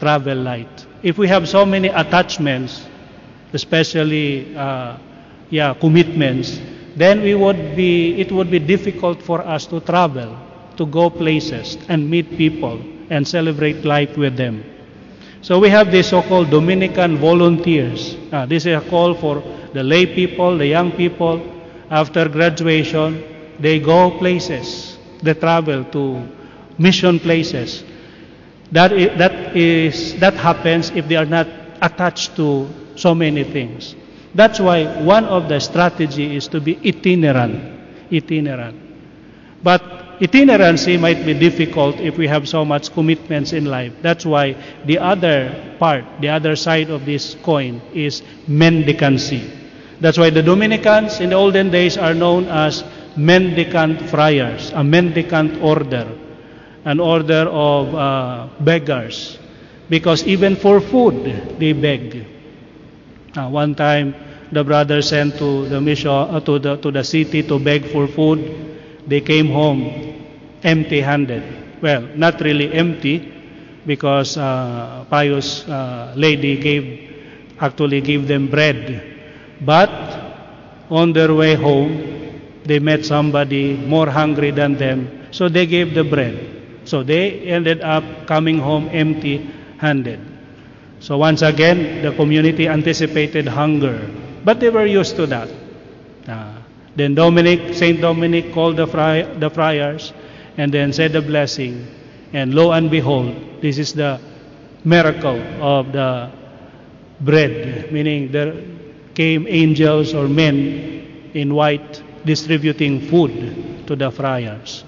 Travel 0.00 0.38
light. 0.38 0.86
If 1.02 1.18
we 1.18 1.28
have 1.28 1.48
so 1.48 1.64
many 1.64 1.88
attachments, 1.88 2.86
especially, 3.52 4.56
uh, 4.56 4.98
yeah, 5.50 5.74
commitments, 5.74 6.60
then 6.96 7.22
we 7.22 7.34
would 7.34 7.76
be, 7.76 8.18
it 8.20 8.32
would 8.32 8.50
be 8.50 8.58
difficult 8.58 9.22
for 9.22 9.40
us 9.42 9.66
to 9.66 9.80
travel, 9.80 10.36
to 10.76 10.86
go 10.86 11.10
places 11.10 11.76
and 11.88 12.08
meet 12.10 12.30
people 12.36 12.80
and 13.10 13.26
celebrate 13.26 13.84
life 13.84 14.16
with 14.16 14.36
them. 14.36 14.64
So 15.46 15.60
we 15.60 15.70
have 15.70 15.92
these 15.92 16.08
so-called 16.08 16.50
Dominican 16.50 17.18
volunteers. 17.18 18.16
Uh, 18.32 18.46
this 18.46 18.66
is 18.66 18.74
a 18.74 18.80
call 18.90 19.14
for 19.14 19.44
the 19.74 19.80
lay 19.84 20.04
people, 20.04 20.58
the 20.58 20.66
young 20.66 20.90
people, 20.90 21.40
after 21.88 22.28
graduation, 22.28 23.22
they 23.60 23.78
go 23.78 24.10
places, 24.18 24.98
they 25.22 25.34
travel 25.34 25.84
to 25.84 26.26
mission 26.78 27.20
places. 27.20 27.84
That 28.72 28.90
is, 28.90 29.16
that 29.18 29.56
is 29.56 30.18
that 30.18 30.34
happens 30.34 30.90
if 30.90 31.06
they 31.06 31.14
are 31.14 31.24
not 31.24 31.46
attached 31.80 32.34
to 32.42 32.66
so 32.96 33.14
many 33.14 33.44
things. 33.44 33.94
That's 34.34 34.58
why 34.58 35.00
one 35.04 35.26
of 35.26 35.48
the 35.48 35.60
strategy 35.60 36.34
is 36.34 36.48
to 36.48 36.60
be 36.60 36.74
itinerant, 36.84 37.62
itinerant. 38.10 38.82
But 39.62 39.95
itinerancy 40.20 40.96
might 40.96 41.24
be 41.24 41.34
difficult 41.34 41.96
if 42.00 42.16
we 42.16 42.26
have 42.26 42.48
so 42.48 42.64
much 42.64 42.92
commitments 42.92 43.52
in 43.52 43.64
life. 43.66 43.92
That's 44.02 44.24
why 44.26 44.56
the 44.84 44.98
other 44.98 45.74
part, 45.78 46.04
the 46.20 46.28
other 46.28 46.56
side 46.56 46.90
of 46.90 47.04
this 47.04 47.36
coin 47.42 47.80
is 47.94 48.22
mendicancy. 48.48 49.50
That's 50.00 50.18
why 50.18 50.30
the 50.30 50.42
Dominicans 50.42 51.20
in 51.20 51.30
the 51.30 51.36
olden 51.36 51.70
days 51.70 51.96
are 51.96 52.14
known 52.14 52.46
as 52.46 52.84
mendicant 53.16 54.00
friars, 54.10 54.70
a 54.74 54.84
mendicant 54.84 55.60
order, 55.62 56.06
an 56.84 57.00
order 57.00 57.48
of 57.48 57.94
uh, 57.94 58.48
beggars, 58.60 59.38
because 59.88 60.24
even 60.26 60.54
for 60.56 60.80
food 60.80 61.58
they 61.58 61.72
beg. 61.72 62.26
Uh, 63.36 63.48
one 63.48 63.74
time, 63.74 64.14
the 64.52 64.62
brother 64.62 65.02
sent 65.02 65.36
to 65.38 65.68
the 65.68 65.80
mission 65.80 66.08
uh, 66.10 66.40
to 66.40 66.58
the 66.58 66.76
to 66.76 66.90
the 66.90 67.02
city 67.04 67.42
to 67.42 67.58
beg 67.58 67.84
for 67.86 68.06
food. 68.06 68.75
They 69.06 69.20
came 69.20 69.48
home 69.48 69.90
empty-handed. 70.62 71.42
Well, 71.82 72.02
not 72.14 72.40
really 72.40 72.72
empty, 72.72 73.32
because 73.86 74.36
uh, 74.36 75.04
pious 75.08 75.66
uh, 75.68 76.12
lady 76.16 76.56
gave 76.58 76.84
actually 77.60 78.00
gave 78.02 78.26
them 78.28 78.48
bread, 78.48 79.02
but 79.62 79.88
on 80.90 81.12
their 81.12 81.32
way 81.32 81.54
home 81.54 82.40
they 82.64 82.78
met 82.78 83.04
somebody 83.04 83.74
more 83.76 84.10
hungry 84.10 84.50
than 84.50 84.74
them, 84.76 85.28
so 85.30 85.48
they 85.48 85.66
gave 85.66 85.94
the 85.94 86.04
bread. 86.04 86.36
So 86.84 87.02
they 87.02 87.42
ended 87.48 87.80
up 87.80 88.26
coming 88.26 88.58
home 88.58 88.88
empty 88.92 89.48
handed. 89.78 90.20
So 91.00 91.16
once 91.18 91.42
again, 91.42 92.02
the 92.02 92.12
community 92.12 92.68
anticipated 92.68 93.46
hunger, 93.46 94.10
but 94.44 94.60
they 94.60 94.70
were 94.70 94.86
used 94.86 95.16
to 95.16 95.26
that. 95.26 95.48
Then 96.96 97.14
Dominic, 97.14 97.74
Saint 97.74 98.00
Dominic 98.00 98.52
called 98.52 98.76
the, 98.76 98.86
fri- 98.86 99.28
the 99.38 99.50
friars 99.50 100.12
and 100.56 100.72
then 100.72 100.92
said 100.92 101.12
the 101.12 101.20
blessing. 101.20 101.86
And 102.32 102.54
lo 102.54 102.72
and 102.72 102.90
behold, 102.90 103.60
this 103.60 103.78
is 103.78 103.92
the 103.92 104.18
miracle 104.84 105.40
of 105.62 105.92
the 105.92 106.30
bread, 107.20 107.92
meaning 107.92 108.32
there 108.32 108.54
came 109.14 109.46
angels 109.48 110.14
or 110.14 110.26
men 110.28 111.30
in 111.34 111.54
white 111.54 112.02
distributing 112.24 113.00
food 113.08 113.86
to 113.86 113.94
the 113.94 114.10
friars. 114.10 114.84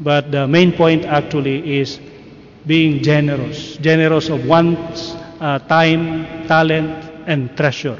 But 0.00 0.30
the 0.30 0.46
main 0.46 0.72
point 0.72 1.04
actually 1.04 1.78
is 1.78 2.00
being 2.66 3.02
generous, 3.02 3.76
generous 3.78 4.28
of 4.28 4.46
one's 4.46 5.14
uh, 5.40 5.58
time, 5.60 6.46
talent, 6.46 7.04
and 7.26 7.56
treasure. 7.56 7.98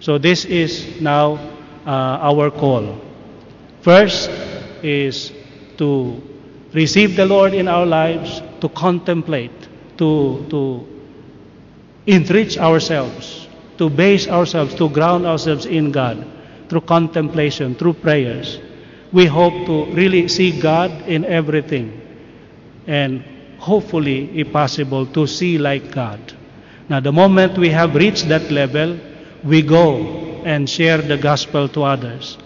So 0.00 0.18
this 0.18 0.44
is 0.44 1.00
now 1.00 1.55
uh, 1.86 2.18
our 2.20 2.50
call. 2.50 3.00
First 3.82 4.28
is 4.82 5.32
to 5.78 6.20
receive 6.72 7.16
the 7.16 7.24
Lord 7.24 7.54
in 7.54 7.68
our 7.68 7.86
lives, 7.86 8.42
to 8.60 8.68
contemplate, 8.68 9.68
to, 9.98 10.44
to 10.50 10.86
enrich 12.06 12.58
ourselves, 12.58 13.48
to 13.78 13.88
base 13.88 14.28
ourselves, 14.28 14.74
to 14.74 14.88
ground 14.88 15.26
ourselves 15.26 15.66
in 15.66 15.92
God 15.92 16.26
through 16.68 16.82
contemplation, 16.82 17.74
through 17.76 17.94
prayers. 17.94 18.58
We 19.12 19.26
hope 19.26 19.66
to 19.66 19.86
really 19.94 20.28
see 20.28 20.60
God 20.60 20.90
in 21.06 21.24
everything 21.24 22.02
and 22.86 23.22
hopefully, 23.58 24.38
if 24.38 24.52
possible, 24.52 25.06
to 25.06 25.26
see 25.26 25.58
like 25.58 25.92
God. 25.92 26.20
Now, 26.88 27.00
the 27.00 27.12
moment 27.12 27.58
we 27.58 27.70
have 27.70 27.94
reached 27.94 28.28
that 28.28 28.50
level, 28.50 28.98
we 29.44 29.62
go 29.62 30.25
and 30.46 30.70
share 30.70 31.02
the 31.02 31.18
gospel 31.18 31.68
to 31.68 31.82
others. 31.82 32.38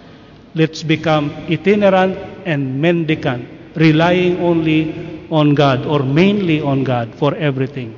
Let's 0.54 0.82
become 0.82 1.30
itinerant 1.52 2.16
and 2.46 2.80
mendicant, 2.80 3.46
relying 3.76 4.40
only 4.40 5.28
on 5.30 5.54
God 5.54 5.84
or 5.84 6.00
mainly 6.00 6.62
on 6.62 6.82
God 6.82 7.14
for 7.14 7.34
everything. 7.34 7.94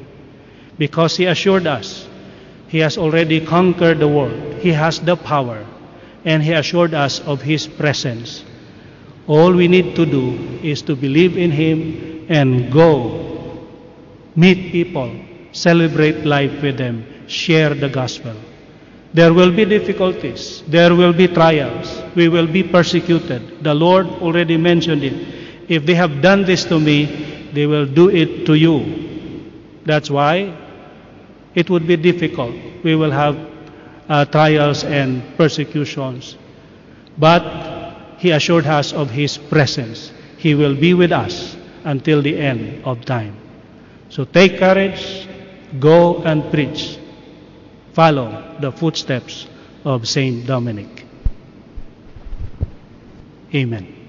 Because 0.77 1.17
He 1.17 1.27
assured 1.27 1.69
us 1.69 2.09
He 2.67 2.79
has 2.79 2.99
already 2.99 3.47
conquered 3.47 4.01
the 4.01 4.09
world, 4.09 4.59
He 4.59 4.73
has 4.73 4.99
the 4.99 5.17
power, 5.17 5.65
and 6.25 6.43
He 6.43 6.53
assured 6.53 6.95
us 6.95 7.21
of 7.21 7.41
His 7.41 7.69
presence. 7.69 8.45
All 9.29 9.53
we 9.55 9.69
need 9.69 9.95
to 9.95 10.05
do 10.05 10.35
is 10.65 10.83
to 10.83 10.97
believe 10.97 11.39
in 11.39 11.53
Him 11.53 12.27
and 12.29 12.73
go 12.73 13.23
meet 14.35 14.73
people, 14.73 15.15
celebrate 15.53 16.25
life 16.25 16.61
with 16.61 16.77
them, 16.77 17.07
share 17.29 17.75
the 17.75 17.89
gospel. 17.89 18.35
There 19.15 19.35
will 19.35 19.51
be 19.55 19.65
difficulties, 19.67 20.63
there 20.67 20.95
will 20.95 21.13
be 21.13 21.29
trials, 21.29 22.03
we 22.17 22.29
will 22.29 22.47
be 22.47 22.63
persecuted. 22.63 23.63
The 23.63 23.75
Lord 23.75 24.07
already 24.07 24.57
mentioned 24.57 25.05
it. 25.05 25.69
If 25.69 25.85
they 25.85 25.95
have 25.95 26.23
done 26.23 26.45
this 26.45 26.65
to 26.65 26.81
me, 26.81 27.51
they 27.53 27.67
will 27.67 27.87
do 27.87 28.09
it 28.09 28.47
to 28.47 28.55
you. 28.55 29.81
That's 29.85 30.11
why 30.11 30.57
it 31.55 31.69
would 31.69 31.87
be 31.87 31.97
difficult. 31.97 32.55
We 32.83 32.97
will 32.97 33.11
have 33.11 33.37
uh, 34.09 34.25
trials 34.25 34.85
and 34.85 35.23
persecutions. 35.37 36.37
But 37.19 38.17
He 38.19 38.31
assured 38.31 38.67
us 38.67 38.93
of 38.93 39.11
His 39.11 39.37
presence. 39.37 40.13
He 40.39 40.55
will 40.55 40.75
be 40.75 40.95
with 40.95 41.13
us 41.13 41.57
until 41.85 42.23
the 42.23 42.39
end 42.39 42.85
of 42.85 43.05
time. 43.05 43.37
So 44.09 44.25
take 44.25 44.59
courage, 44.59 45.29
go 45.79 46.23
and 46.23 46.51
preach. 46.51 46.99
Follow 47.93 48.57
the 48.61 48.73
footsteps 48.73 49.47
of 49.85 50.09
Saint 50.09 50.47
Dominic. 50.47 51.05
Amen. 53.55 54.02